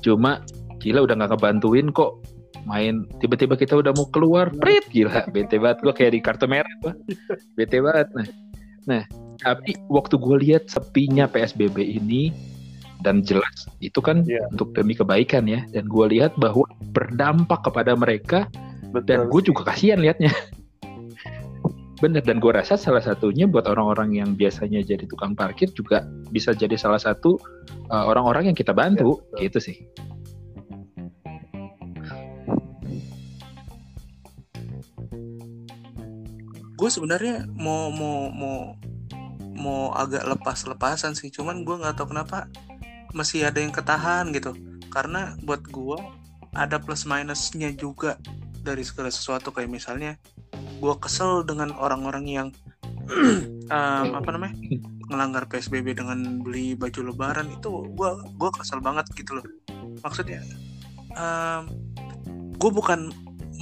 Cuma 0.02 0.42
gila 0.82 1.06
udah 1.08 1.14
nggak 1.16 1.30
ngebantuin 1.34 1.88
kok 1.94 2.20
main. 2.68 3.06
Tiba-tiba 3.22 3.56
kita 3.56 3.80
udah 3.80 3.92
mau 3.96 4.06
keluar 4.10 4.50
prit 4.60 4.84
gila. 4.92 5.24
Bete 5.32 5.56
banget 5.56 5.78
gue 5.80 5.92
kayak 5.94 6.12
di 6.12 6.20
kartu 6.20 6.46
merah 6.50 6.74
gua. 6.84 6.92
Bete 7.56 7.78
banget. 7.80 8.08
Nah 8.14 8.28
nah 8.84 9.02
tapi 9.40 9.72
waktu 9.88 10.20
gue 10.20 10.36
lihat 10.44 10.68
sepinya 10.68 11.24
psbb 11.24 11.80
ini 11.80 12.28
dan 13.00 13.24
jelas 13.24 13.64
itu 13.80 13.98
kan 14.00 14.22
Iya. 14.24 14.44
untuk 14.52 14.76
demi 14.76 14.92
kebaikan 14.96 15.48
ya. 15.48 15.64
Dan 15.72 15.88
gue 15.88 16.06
lihat 16.12 16.36
bahwa 16.36 16.64
berdampak 16.92 17.64
kepada 17.64 17.96
mereka 17.96 18.46
dan 19.08 19.26
Betul. 19.26 19.30
gue 19.32 19.40
sih. 19.40 19.46
juga 19.50 19.60
kasihan 19.72 19.98
liatnya 19.98 20.30
bener 22.04 22.20
dan 22.20 22.36
gue 22.36 22.52
rasa 22.52 22.76
salah 22.76 23.00
satunya 23.00 23.48
buat 23.48 23.64
orang-orang 23.64 24.20
yang 24.20 24.36
biasanya 24.36 24.84
jadi 24.84 25.08
tukang 25.08 25.32
parkir 25.32 25.72
juga 25.72 26.04
bisa 26.28 26.52
jadi 26.52 26.76
salah 26.76 27.00
satu 27.00 27.40
uh, 27.88 28.04
orang-orang 28.04 28.52
yang 28.52 28.56
kita 28.56 28.76
bantu 28.76 29.24
Ya, 29.40 29.48
gitu 29.48 29.64
sih. 29.64 29.88
Gue 36.76 36.90
sebenarnya 36.92 37.48
mau 37.56 37.88
mau 37.88 38.28
mau 38.28 38.76
mau 39.56 39.82
agak 39.96 40.28
lepas-lepasan 40.28 41.16
sih 41.16 41.32
cuman 41.32 41.64
gue 41.64 41.80
nggak 41.80 41.96
tahu 41.96 42.12
kenapa 42.12 42.52
masih 43.16 43.48
ada 43.48 43.64
yang 43.64 43.72
ketahan 43.72 44.28
gitu. 44.36 44.52
Karena 44.92 45.32
buat 45.40 45.64
gue 45.72 45.96
ada 46.52 46.76
plus 46.76 47.08
minusnya 47.08 47.72
juga 47.72 48.20
dari 48.60 48.84
segala 48.84 49.08
sesuatu 49.08 49.56
kayak 49.56 49.72
misalnya 49.72 50.20
gue 50.84 50.94
kesel 51.00 51.48
dengan 51.48 51.72
orang-orang 51.80 52.24
yang 52.28 52.48
em, 53.72 54.06
apa 54.12 54.28
namanya 54.28 54.52
ngelanggar 55.08 55.48
psbb 55.48 55.96
dengan 55.96 56.44
beli 56.44 56.76
baju 56.76 57.00
lebaran 57.08 57.48
itu 57.48 57.88
gue 57.96 58.10
gue 58.36 58.50
kesel 58.52 58.84
banget 58.84 59.08
gitu 59.16 59.40
loh. 59.40 59.46
Maksudnya 60.04 60.44
gue 62.60 62.70
bukan 62.72 63.12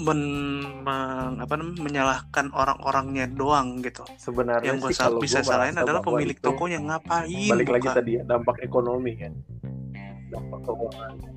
men- 0.02 0.82
meng- 0.82 1.38
apa 1.38 1.52
namanya 1.58 1.78
menyalahkan 1.82 2.46
orang-orangnya 2.50 3.30
doang 3.30 3.78
gitu. 3.86 4.02
Sebenarnya 4.18 4.74
yang 4.74 4.82
gue 4.82 4.90
sih 4.90 5.06
bisa 5.22 5.46
salahin 5.46 5.78
adalah 5.78 6.02
pemilik 6.02 6.34
tokonya 6.38 6.82
ngapain 6.82 7.50
balik 7.50 7.70
lagi 7.70 7.86
buka. 7.86 7.98
tadi 8.02 8.10
ya 8.18 8.22
dampak 8.26 8.56
ekonomi 8.66 9.12
kan. 9.14 9.32
Dampak 10.32 10.60
keuangan 10.64 11.31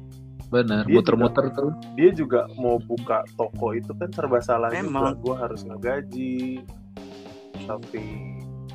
bener 0.55 0.83
Dia 0.83 0.95
muter-muter 0.95 1.43
tuh. 1.51 1.71
dia 1.93 2.09
juga 2.11 2.47
mau 2.55 2.79
buka 2.79 3.27
toko 3.35 3.71
itu 3.71 3.91
kan 3.91 4.07
serba 4.09 4.39
salah 4.39 4.71
juga 4.71 4.79
Memang. 4.81 5.19
gue 5.19 5.35
harus 5.35 5.61
ngegaji 5.61 6.63
tapi 7.65 8.03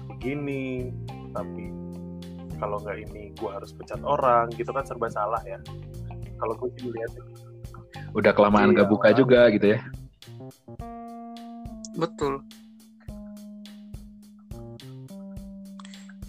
begini 0.09 0.93
tapi 1.33 1.73
kalau 2.57 2.77
nggak 2.79 3.01
ini 3.03 3.33
gue 3.33 3.49
harus 3.49 3.73
pecat 3.73 4.01
orang 4.03 4.53
gitu 4.53 4.69
kan 4.69 4.85
serba 4.85 5.09
salah 5.09 5.41
ya. 5.43 5.57
Kalau 6.37 6.53
gue 6.55 6.69
sih 6.75 6.89
lihat 6.89 7.13
udah 8.13 8.33
kelamaan 8.33 8.73
Iya, 8.73 8.85
gak 8.85 8.89
buka 8.91 9.09
juga 9.13 9.49
gitu 9.49 9.73
ya. 9.73 9.81
betul 11.93 12.41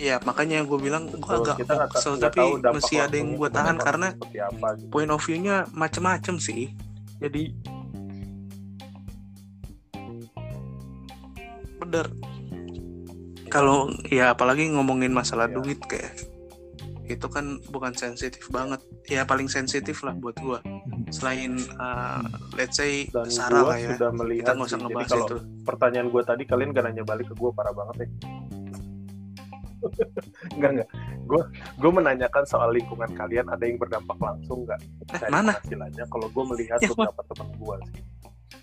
Iya 0.02 0.18
makanya 0.26 0.66
gue 0.66 0.80
bilang 0.82 1.06
gue 1.14 1.22
agak 1.30 1.62
kita 1.62 1.86
kesel 1.94 2.18
nggak 2.18 2.34
tapi 2.34 2.58
masih 2.74 2.98
ada 3.06 3.14
yang 3.14 3.38
gue 3.38 3.50
tahan 3.54 3.78
karena 3.78 4.18
apa 4.18 4.68
gitu. 4.74 4.90
point 4.90 5.12
of 5.14 5.22
view-nya 5.22 5.70
macem-macem 5.78 6.42
sih. 6.42 6.74
Jadi 7.22 7.54
bener. 11.78 12.10
Kalau 13.54 13.94
ya 14.10 14.34
apalagi 14.34 14.74
ngomongin 14.74 15.14
masalah 15.14 15.46
Iya. 15.46 15.62
duit 15.62 15.80
kayak 15.86 16.18
itu 17.06 17.28
kan 17.30 17.62
bukan 17.70 17.94
sensitif 17.94 18.50
banget. 18.50 18.82
Ya 19.06 19.22
paling 19.22 19.52
sensitif 19.54 20.02
lah 20.02 20.18
buat 20.18 20.34
gua. 20.42 20.66
Selain 21.14 21.62
uh, 21.78 22.26
let's 22.58 22.82
say 22.82 23.06
dan 23.14 23.30
Sarah 23.30 23.62
gue 23.62 23.70
lah 23.70 23.78
ya 23.78 23.90
sudah 23.94 24.10
kita 24.10 24.18
melihat 24.18 24.54
nggak 24.58 24.66
usah 24.66 24.80
ngebahas 24.82 25.10
kalau 25.14 25.28
itu. 25.30 25.38
pertanyaan 25.62 26.08
gue 26.10 26.22
tadi 26.26 26.44
kalian 26.50 26.70
gak 26.74 26.86
nanya 26.90 27.04
balik 27.06 27.28
ke 27.30 27.36
gue 27.38 27.52
parah 27.54 27.76
banget 27.76 28.08
ya 28.08 28.41
enggak 30.56 30.70
enggak. 30.78 30.90
Gue 31.26 31.42
gue 31.80 31.92
menanyakan 31.92 32.44
soal 32.46 32.70
lingkungan 32.76 33.10
kalian 33.16 33.48
ada 33.50 33.64
yang 33.64 33.78
berdampak 33.82 34.18
langsung 34.20 34.66
nggak 34.68 34.80
eh, 35.18 35.30
mana? 35.32 35.56
penghasilannya 35.58 36.06
kalau 36.10 36.28
gue 36.30 36.44
melihat 36.56 36.80
Ya, 36.82 36.90
beberapa 36.92 37.22
teman 37.32 37.50
gue 37.58 37.78
sih 37.92 38.04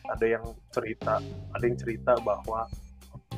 ada 0.09 0.27
yang 0.27 0.45
cerita 0.73 1.14
ada 1.53 1.64
yang 1.64 1.77
cerita 1.77 2.12
bahwa 2.25 2.64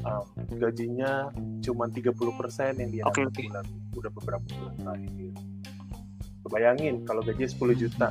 um, 0.06 0.24
gajinya 0.54 1.30
cuma 1.62 1.90
30% 1.90 2.78
yang 2.78 2.90
dia 2.90 3.02
dapat 3.06 3.26
oke. 3.30 3.42
bulan 3.42 3.66
udah 3.94 4.10
beberapa 4.14 4.46
bulan 4.54 4.74
terakhir. 4.78 5.32
Bayangin 6.50 7.06
kalau 7.06 7.22
gajinya 7.22 7.46
10 7.46 7.78
juta 7.78 8.08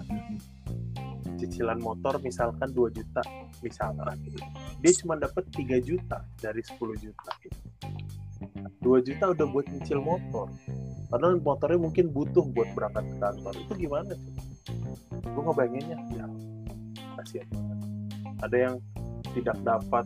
cicilan 1.40 1.80
motor 1.80 2.20
misalkan 2.24 2.72
2 2.72 2.92
juta 2.96 3.24
misalkan. 3.64 4.16
Dia 4.80 4.92
cuma 5.04 5.16
dapat 5.20 5.48
3 5.52 5.80
juta 5.84 6.24
dari 6.40 6.64
10 6.64 6.80
juta 7.00 7.32
2 8.80 9.08
juta 9.08 9.26
udah 9.36 9.46
buat 9.52 9.66
nyicil 9.68 10.00
motor. 10.00 10.48
Padahal 11.10 11.42
motornya 11.42 11.80
mungkin 11.82 12.14
butuh 12.14 12.46
buat 12.54 12.70
berangkat 12.78 13.04
ke 13.10 13.16
kantor. 13.18 13.54
Itu 13.58 13.74
gimana 13.76 14.14
tuh 14.14 14.34
gue 15.20 15.42
ngebayanginnya 15.44 15.98
ya 16.16 16.26
kasihan 17.20 17.48
banget. 17.52 17.78
Ada 18.40 18.58
yang 18.58 18.76
tidak 19.36 19.58
dapat 19.66 20.06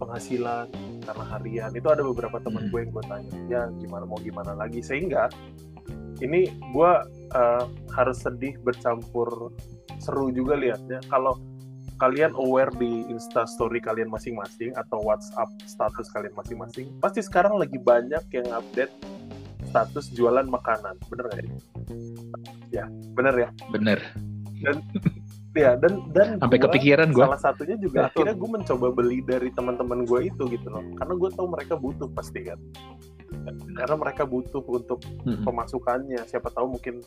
penghasilan 0.00 0.66
karena 1.04 1.24
harian. 1.36 1.70
Itu 1.76 1.88
ada 1.92 2.02
beberapa 2.06 2.40
teman 2.40 2.66
Hmm. 2.66 2.70
gue 2.72 2.80
yang 2.86 2.90
gue 2.94 3.04
tanya 3.04 3.32
ya 3.50 3.62
gimana 3.76 4.04
mau 4.08 4.18
gimana 4.22 4.52
lagi? 4.56 4.80
Sehingga 4.80 5.28
ini 6.20 6.48
gue 6.48 6.92
eh, 7.36 7.64
harus 7.96 8.18
sedih 8.20 8.56
bercampur 8.60 9.52
seru 10.00 10.32
juga 10.32 10.56
lihatnya 10.56 11.04
kalau 11.12 11.36
kalian 12.00 12.32
aware 12.34 12.72
di 12.80 13.04
Insta 13.12 13.44
Story 13.44 13.78
kalian 13.78 14.08
masing-masing 14.08 14.72
atau 14.72 15.04
WhatsApp 15.04 15.52
status 15.68 16.08
kalian 16.10 16.32
masing-masing, 16.32 16.88
pasti 16.98 17.20
sekarang 17.20 17.60
lagi 17.60 17.76
banyak 17.76 18.24
yang 18.32 18.48
update 18.50 18.90
status 19.68 20.08
jualan 20.10 20.48
makanan, 20.48 20.96
bener 21.12 21.24
nggak? 21.28 21.44
Dik? 21.44 21.52
Ya, 22.72 22.88
bener 23.12 23.34
ya. 23.36 23.48
bener 23.68 24.00
Ya, 25.50 25.74
dan 25.74 26.06
dan 26.14 26.38
sampai 26.38 26.62
gua- 26.62 26.70
kepikiran 26.70 27.10
gue 27.10 27.26
salah 27.26 27.42
satunya 27.42 27.74
juga 27.74 28.06
akhirnya 28.06 28.38
gue 28.38 28.50
mencoba 28.54 28.86
beli 28.94 29.18
dari 29.26 29.50
teman-teman 29.50 30.06
gue 30.06 30.30
itu 30.30 30.42
gitu 30.46 30.68
loh, 30.70 30.84
karena 30.94 31.14
gue 31.18 31.30
tahu 31.34 31.46
mereka 31.50 31.74
butuh 31.74 32.06
pasti 32.14 32.46
kan. 32.46 32.58
Karena 33.74 33.96
mereka 33.98 34.22
butuh 34.28 34.62
untuk 34.62 35.02
pemasukannya 35.42 36.22
siapa 36.30 36.54
tahu 36.54 36.78
mungkin 36.78 37.02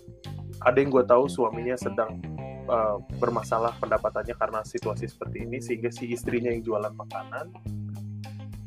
ada 0.59 0.75
yang 0.75 0.91
gue 0.91 1.03
tahu 1.07 1.31
suaminya 1.31 1.79
sedang 1.79 2.19
uh, 2.67 2.97
bermasalah 3.19 3.75
pendapatannya 3.79 4.35
karena 4.37 4.59
situasi 4.63 5.07
seperti 5.09 5.45
ini 5.47 5.57
sehingga 5.59 5.89
si 5.91 6.11
istrinya 6.11 6.51
yang 6.51 6.63
jualan 6.63 6.93
makanan 6.95 7.51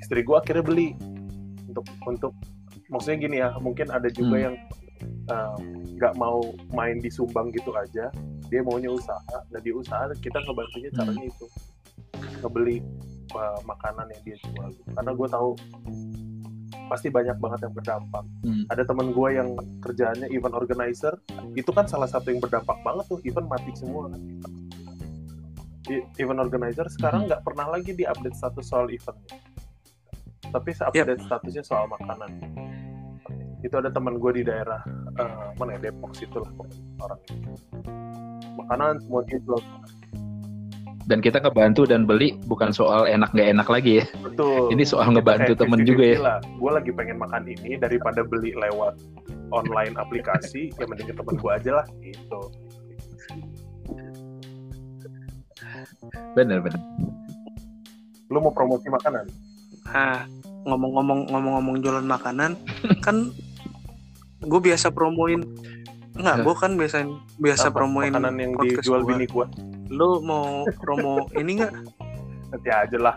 istri 0.01 0.23
gue 0.23 0.37
akhirnya 0.37 0.65
beli 0.65 0.95
untuk 1.67 1.87
untuk 2.07 2.33
maksudnya 2.89 3.19
gini 3.19 3.37
ya 3.43 3.51
mungkin 3.59 3.91
ada 3.91 4.07
juga 4.09 4.37
Hmm. 4.39 4.45
yang 4.47 4.55
uh, 5.33 5.57
nggak 5.97 6.15
mau 6.17 6.41
main 6.73 7.01
di 7.03 7.11
sumbang 7.11 7.51
gitu 7.53 7.75
aja 7.75 8.09
dia 8.47 8.61
maunya 8.63 8.93
usaha 8.93 9.37
dan 9.51 9.61
di 9.61 9.73
usaha 9.75 10.07
kita 10.23 10.39
ngebantunya 10.45 10.91
Hmm. 10.95 10.99
caranya 11.03 11.25
itu 11.27 11.47
ngebeli 12.41 12.79
uh, 13.35 13.59
makanan 13.67 14.07
yang 14.13 14.23
dia 14.23 14.37
jual 14.45 14.71
karena 14.95 15.11
gue 15.13 15.29
tahu 15.29 15.51
pasti 16.87 17.11
banyak 17.11 17.37
banget 17.43 17.67
yang 17.67 17.75
berdampak. 17.75 18.25
Hmm. 18.47 18.65
ada 18.71 18.83
teman 18.87 19.11
gue 19.11 19.29
yang 19.35 19.49
kerjaannya 19.83 20.29
event 20.31 20.55
organizer 20.55 21.15
itu 21.59 21.71
kan 21.75 21.87
salah 21.91 22.07
satu 22.07 22.31
yang 22.31 22.39
berdampak 22.39 22.79
banget 22.87 23.05
tuh 23.11 23.19
event 23.27 23.47
mati 23.51 23.73
semua 23.75 24.11
kan. 24.11 24.21
Event 26.19 26.41
organizer 26.43 26.87
sekarang 26.91 27.27
Mhm. 27.27 27.29
nggak 27.31 27.43
pernah 27.47 27.67
lagi 27.71 27.91
diupdate 27.95 28.35
status 28.35 28.67
soal 28.67 28.91
eventnya 28.91 29.39
tapi 30.51 30.71
update 30.73 31.23
statusnya 31.27 31.63
soal 31.67 31.91
makanan. 31.91 32.31
Itu 33.61 33.83
ada 33.83 33.91
teman 33.91 34.17
gue 34.23 34.41
di 34.41 34.43
daerah 34.47 34.79
eh, 35.17 35.47
mana 35.59 35.75
ya 35.81 35.91
Depok 35.91 36.13
situ 36.15 36.39
lah 36.39 36.53
orang 37.03 37.21
makanan 38.57 39.01
semua 39.05 39.21
dijual 39.27 39.61
dan 41.07 41.23
kita 41.23 41.39
ngebantu 41.39 41.87
dan 41.87 42.03
beli 42.03 42.35
bukan 42.51 42.75
soal 42.75 43.07
enak 43.07 43.31
nggak 43.31 43.55
enak 43.55 43.69
lagi 43.71 44.03
ya. 44.03 44.05
Betul. 44.27 44.75
Ini 44.75 44.83
soal 44.83 45.15
Kita 45.15 45.23
ngebantu 45.23 45.53
kayak 45.55 45.61
temen 45.63 45.81
50-50 45.87 45.91
juga 45.91 46.05
ya. 46.05 46.19
Lah. 46.19 46.39
gue 46.43 46.71
lagi 46.75 46.91
pengen 46.91 47.17
makan 47.23 47.43
ini 47.47 47.71
daripada 47.79 48.21
beli 48.27 48.51
lewat 48.59 48.95
online 49.55 49.95
aplikasi 49.95 50.75
ya 50.75 50.85
mending 50.91 51.07
ke 51.07 51.15
temen 51.15 51.35
gue 51.39 51.51
aja 51.55 51.71
lah 51.79 51.87
gitu. 52.03 52.41
Bener 56.35 56.59
bener. 56.59 56.81
Lu 58.27 58.43
mau 58.43 58.51
promosi 58.51 58.91
makanan? 58.91 59.31
Nah, 59.87 60.27
ngomong-ngomong 60.67 61.31
ngomong-ngomong 61.31 61.77
jualan 61.79 62.03
makanan, 62.03 62.59
kan 63.07 63.31
gue 64.43 64.61
biasa 64.61 64.91
promoin. 64.91 65.47
Enggak, 66.19 66.43
gue 66.43 66.55
kan 66.59 66.75
biasa 66.75 67.07
biasa 67.39 67.71
Apa? 67.71 67.77
promoin 67.79 68.11
makanan 68.11 68.35
yang 68.43 68.53
dijual 68.59 69.07
gua. 69.07 69.15
bini 69.15 69.31
gue 69.31 69.47
Lu 69.91 70.21
mau 70.23 70.67
promo 70.79 71.27
ini 71.35 71.61
enggak? 71.61 71.73
nanti 72.47 72.71
aja 72.71 72.99
lah. 72.99 73.17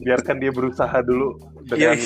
Biarkan 0.00 0.40
dia 0.40 0.48
berusaha 0.50 0.98
dulu 1.04 1.36
dengan 1.68 1.96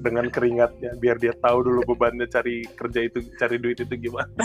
dengan 0.00 0.26
keringatnya 0.32 0.96
biar 0.96 1.20
dia 1.20 1.36
tahu 1.36 1.58
dulu 1.62 1.80
bebannya 1.92 2.24
cari 2.26 2.64
kerja 2.64 3.00
itu 3.04 3.20
cari 3.36 3.56
duit 3.60 3.78
itu 3.78 3.94
gimana. 3.98 4.32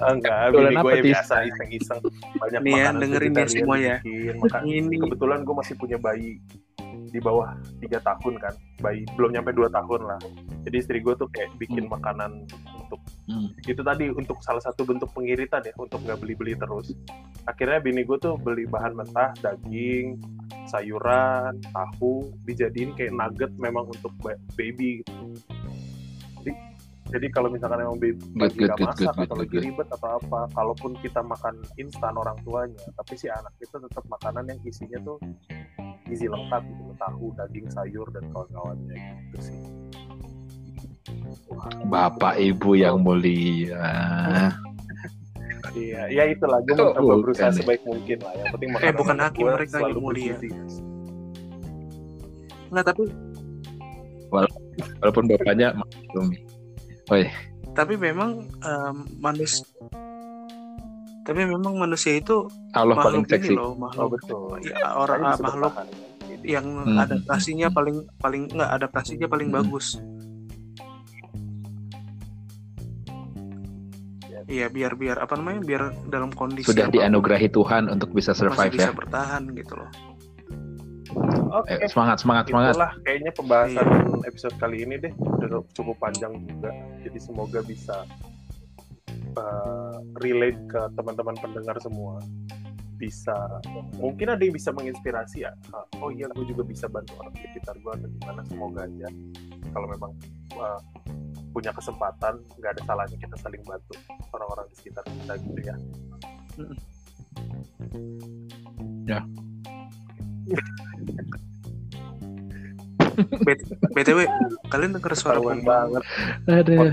Ah, 0.00 0.16
enggak. 0.16 0.56
bini 0.56 0.74
gue 0.80 0.92
ya 0.96 1.02
biasa 1.12 1.34
iseng-iseng. 1.44 2.00
Banyak 2.40 2.60
Nih 2.64 2.72
ya, 2.72 2.84
makanan 2.88 3.00
dengerin 3.04 3.32
ya 3.36 3.44
semua 3.44 3.76
ya. 3.76 3.96
dibikin. 4.00 4.34
Maka- 4.40 4.62
Ini. 4.64 4.96
kebetulan 4.96 5.38
gue 5.44 5.54
masih 5.60 5.74
punya 5.76 5.98
bayi 6.00 6.40
di 7.06 7.18
bawah 7.18 7.52
tiga 7.78 7.98
tahun 8.00 8.38
kan 8.38 8.54
bayi 8.78 9.02
belum 9.12 9.30
nyampe 9.32 9.50
dua 9.50 9.68
tahun 9.68 10.00
lah 10.06 10.20
jadi 10.62 10.76
istri 10.76 10.98
gue 10.98 11.14
tuh 11.14 11.28
kayak 11.30 11.50
bikin 11.56 11.84
Hmm. 11.84 11.92
makanan 11.92 12.30
untuk 12.76 13.00
Hmm. 13.24 13.46
itu 13.62 13.78
tadi 13.80 14.10
untuk 14.10 14.38
salah 14.40 14.58
satu 14.58 14.82
bentuk 14.82 15.10
pengiritan 15.10 15.62
ya 15.62 15.72
untuk 15.76 16.00
nggak 16.00 16.18
beli-beli 16.18 16.54
terus 16.54 16.90
akhirnya 17.44 17.78
bini 17.78 18.02
gue 18.02 18.16
tuh 18.16 18.34
beli 18.36 18.64
bahan 18.64 18.92
mentah 18.92 19.30
daging 19.38 20.18
sayuran 20.66 21.54
tahu 21.66 22.30
dijadiin 22.44 22.92
kayak 22.92 23.10
nugget 23.12 23.50
memang 23.56 23.86
untuk 23.86 24.10
ba- 24.18 24.38
baby 24.54 25.00
gitu. 25.00 25.26
jadi 26.38 26.52
jadi 27.10 27.26
kalau 27.28 27.50
misalkan 27.50 27.80
emang 27.80 27.98
baby 27.98 28.22
Good, 28.36 28.54
nggak 28.56 28.76
good, 28.76 28.86
masak 28.86 28.98
good, 29.08 29.18
atau 29.20 29.26
good, 29.28 29.40
lagi 29.40 29.50
good. 29.52 29.64
ribet 29.64 29.88
atau 29.90 30.10
apa 30.16 30.40
kalaupun 30.52 30.90
kita 30.98 31.20
makan 31.20 31.54
instan 31.76 32.14
orang 32.14 32.38
tuanya 32.42 32.82
tapi 32.94 33.14
si 33.14 33.26
anak 33.26 33.50
kita 33.56 33.78
tetap 33.80 34.04
makanan 34.06 34.46
yang 34.46 34.60
isinya 34.62 34.98
tuh 35.00 35.18
gizi 36.04 36.26
lengkap 36.26 36.62
gitu 36.64 36.79
tahu 37.00 37.32
daging 37.34 37.66
sayur 37.66 38.06
dan 38.10 38.28
kawan-kawannya 38.30 38.96
gitu 39.26 39.38
sih 39.42 39.58
bapak 41.86 42.36
ibu 42.36 42.70
yang 42.74 43.00
mulia 43.00 44.52
Iya, 45.70 46.10
ya 46.10 46.24
itulah 46.26 46.58
gue 46.66 46.74
Oh, 46.74 46.90
mencoba 46.90 46.98
bukan 46.98 47.18
berusaha 47.22 47.46
ya. 47.46 47.54
sebaik 47.54 47.82
mungkin 47.86 48.18
lah. 48.26 48.32
Yang 48.34 48.48
penting 48.50 48.68
Eh, 48.74 48.90
bukan 48.90 49.16
hakim, 49.22 49.44
mereka 49.46 49.76
yang 49.78 50.02
mulia. 50.02 50.34
enggak 52.70 52.84
tapi 52.86 53.02
walaupun 54.98 55.24
bapaknya 55.26 55.68
maklumi 55.74 56.38
tapi 57.70 57.94
memang 57.94 58.30
em, 58.62 58.96
manus 59.18 59.62
tapi 61.22 61.42
memang 61.42 61.74
manusia 61.76 62.18
itu 62.18 62.46
Allah 62.72 62.98
paling 62.98 63.22
makhluk 63.22 63.26
ini 63.28 63.34
seksi 63.38 63.52
loh 63.54 63.70
Oh 63.70 63.78
makhluk 63.78 64.10
betul. 64.16 64.58
ya, 64.62 64.86
orang 64.94 65.20
ah, 65.24 65.36
makhluk? 65.36 65.72
Yang 66.42 66.64
Hmm. 66.64 66.96
adaptasinya 66.96 67.68
paling 67.68 68.04
paling 68.16 68.48
enggak 68.48 68.70
adaptasinya 68.80 69.26
paling 69.26 69.48
Hmm. 69.52 69.58
bagus 69.62 70.00
Iya 74.50 74.66
biar 74.66 74.98
biar 74.98 75.22
apa 75.22 75.38
namanya 75.38 75.62
biar 75.62 75.82
dalam 76.10 76.34
kondisi 76.34 76.66
sudah 76.66 76.90
dianugerahi 76.90 77.54
Tuhan 77.54 77.86
untuk 77.86 78.10
bisa 78.10 78.34
masih 78.34 78.50
survive 78.50 78.72
bisa 78.74 78.90
ya 78.90 78.90
bertahan 78.90 79.42
gitu 79.54 79.78
loh. 79.78 79.90
Oke, 81.50 81.78
Eh, 81.78 81.86
semangat 81.86 82.18
semangat 82.22 82.50
semangat 82.50 82.74
itulah 82.74 82.92
kayaknya 83.06 83.30
pembahasan 83.30 83.86
Iya. 83.86 84.26
episode 84.26 84.56
kali 84.58 84.82
ini 84.82 84.94
deh 84.98 85.12
udah 85.14 85.62
cukup 85.70 85.96
panjang 86.02 86.34
juga. 86.46 86.70
Jadi 86.98 87.18
semoga 87.22 87.62
bisa 87.62 88.06
uh, 89.38 89.98
relate 90.18 90.58
ke 90.66 90.80
teman-teman 90.98 91.38
pendengar 91.38 91.78
semua. 91.78 92.18
Bisa 93.00 93.32
mungkin 93.96 94.28
ada 94.36 94.42
yang 94.44 94.52
bisa 94.52 94.70
menginspirasi 94.76 95.48
ya. 95.48 95.56
Oh 96.04 96.12
iya, 96.12 96.28
gue 96.36 96.44
juga 96.44 96.60
bisa 96.62 96.84
bantu 96.84 97.16
orang 97.16 97.32
di 97.32 97.48
sekitar 97.48 97.74
gue 97.80 97.92
atau 97.96 98.08
gimana. 98.20 98.44
Semoga 98.44 98.84
aja. 98.84 99.08
Kalau 99.72 99.88
memang 99.88 100.12
uh, 100.60 100.80
punya 101.56 101.72
kesempatan, 101.72 102.44
nggak 102.60 102.76
ada 102.76 102.82
salahnya 102.84 103.16
kita 103.16 103.36
saling 103.40 103.64
bantu 103.64 103.96
orang-orang 104.36 104.68
di 104.68 104.74
sekitar 104.76 105.04
kita 105.08 105.32
gitu 105.40 105.60
ya. 105.64 105.76
Bet- 113.20 113.68
btw 113.92 114.24
kalian 114.72 114.96
denger 114.96 115.12
suara 115.12 115.40
pompa 115.42 115.84
banget. 115.84 116.02
Aduh, 116.48 116.88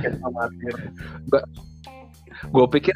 gue 2.47 2.65
pikir 2.79 2.95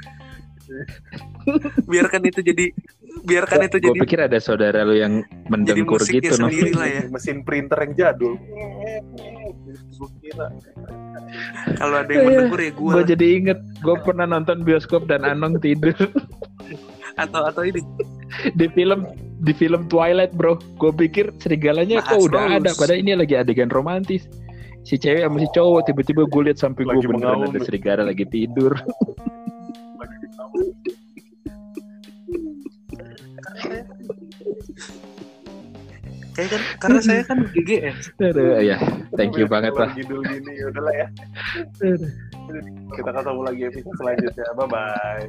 biarkan 1.90 2.22
itu 2.28 2.40
jadi 2.44 2.66
biarkan 3.26 3.60
itu 3.70 3.78
gue 3.78 3.88
jadi 3.94 4.00
pikir 4.06 4.20
ada 4.26 4.38
saudara 4.42 4.82
lu 4.86 4.98
yang 4.98 5.22
jadi 5.22 5.50
mendengkur 5.50 6.02
musiknya 6.02 6.22
gitu, 6.32 6.36
no. 6.42 6.48
sendiri 6.50 6.72
lah 6.74 6.88
ya 6.90 7.02
mesin 7.14 7.38
printer 7.46 7.78
yang 7.82 7.94
jadul 7.98 8.34
gue 9.72 10.10
kira 10.26 10.48
kalau 11.80 11.96
ada 12.02 12.12
yang 12.12 12.26
mendengar 12.28 12.60
ya 12.60 12.72
gue 12.76 12.92
Gue 12.92 13.04
jadi 13.08 13.26
inget, 13.40 13.60
gue 13.80 13.96
pernah 14.04 14.28
nonton 14.28 14.68
bioskop 14.68 15.08
dan 15.08 15.24
Anong 15.24 15.64
tidur 15.64 15.96
atau 17.24 17.44
atau 17.44 17.64
ini 17.68 17.84
di 18.56 18.68
film 18.72 19.04
di 19.44 19.52
film 19.56 19.88
Twilight 19.88 20.36
bro. 20.36 20.60
Gue 20.80 20.92
pikir 20.92 21.32
serigalanya 21.40 22.04
kok 22.04 22.32
udah 22.32 22.60
terus. 22.60 22.60
ada, 22.64 22.70
padahal 22.76 23.00
ini 23.00 23.12
lagi 23.16 23.36
adegan 23.36 23.72
romantis. 23.72 24.28
Si 24.82 24.98
cewek 24.98 25.22
sama 25.22 25.38
si 25.38 25.48
cowok 25.54 25.94
tiba-tiba 25.94 26.26
gue 26.26 26.42
lihat 26.50 26.58
samping 26.58 26.90
gue 26.90 27.06
beneran 27.06 27.48
ada 27.48 27.60
serigala 27.62 28.02
lagi 28.08 28.26
tidur. 28.26 28.74
Kayak 36.32 36.48
kan 36.48 36.62
karena 36.80 37.00
saya 37.04 37.22
kan 37.28 37.44
GGS 37.52 38.16
Aduh, 38.24 38.64
ya, 38.64 38.80
thank 39.20 39.36
you 39.36 39.44
banget 39.52 39.76
lah. 39.76 39.92
judul 39.92 40.24
gini 40.24 40.56
ya 40.56 40.66
udahlah 40.72 40.96
ya. 40.96 41.08
Kita 42.96 43.10
ketemu 43.12 43.42
lagi 43.44 43.62
episode 43.68 43.96
selanjutnya. 44.00 44.48
Bye 44.56 44.68
bye 44.72 45.28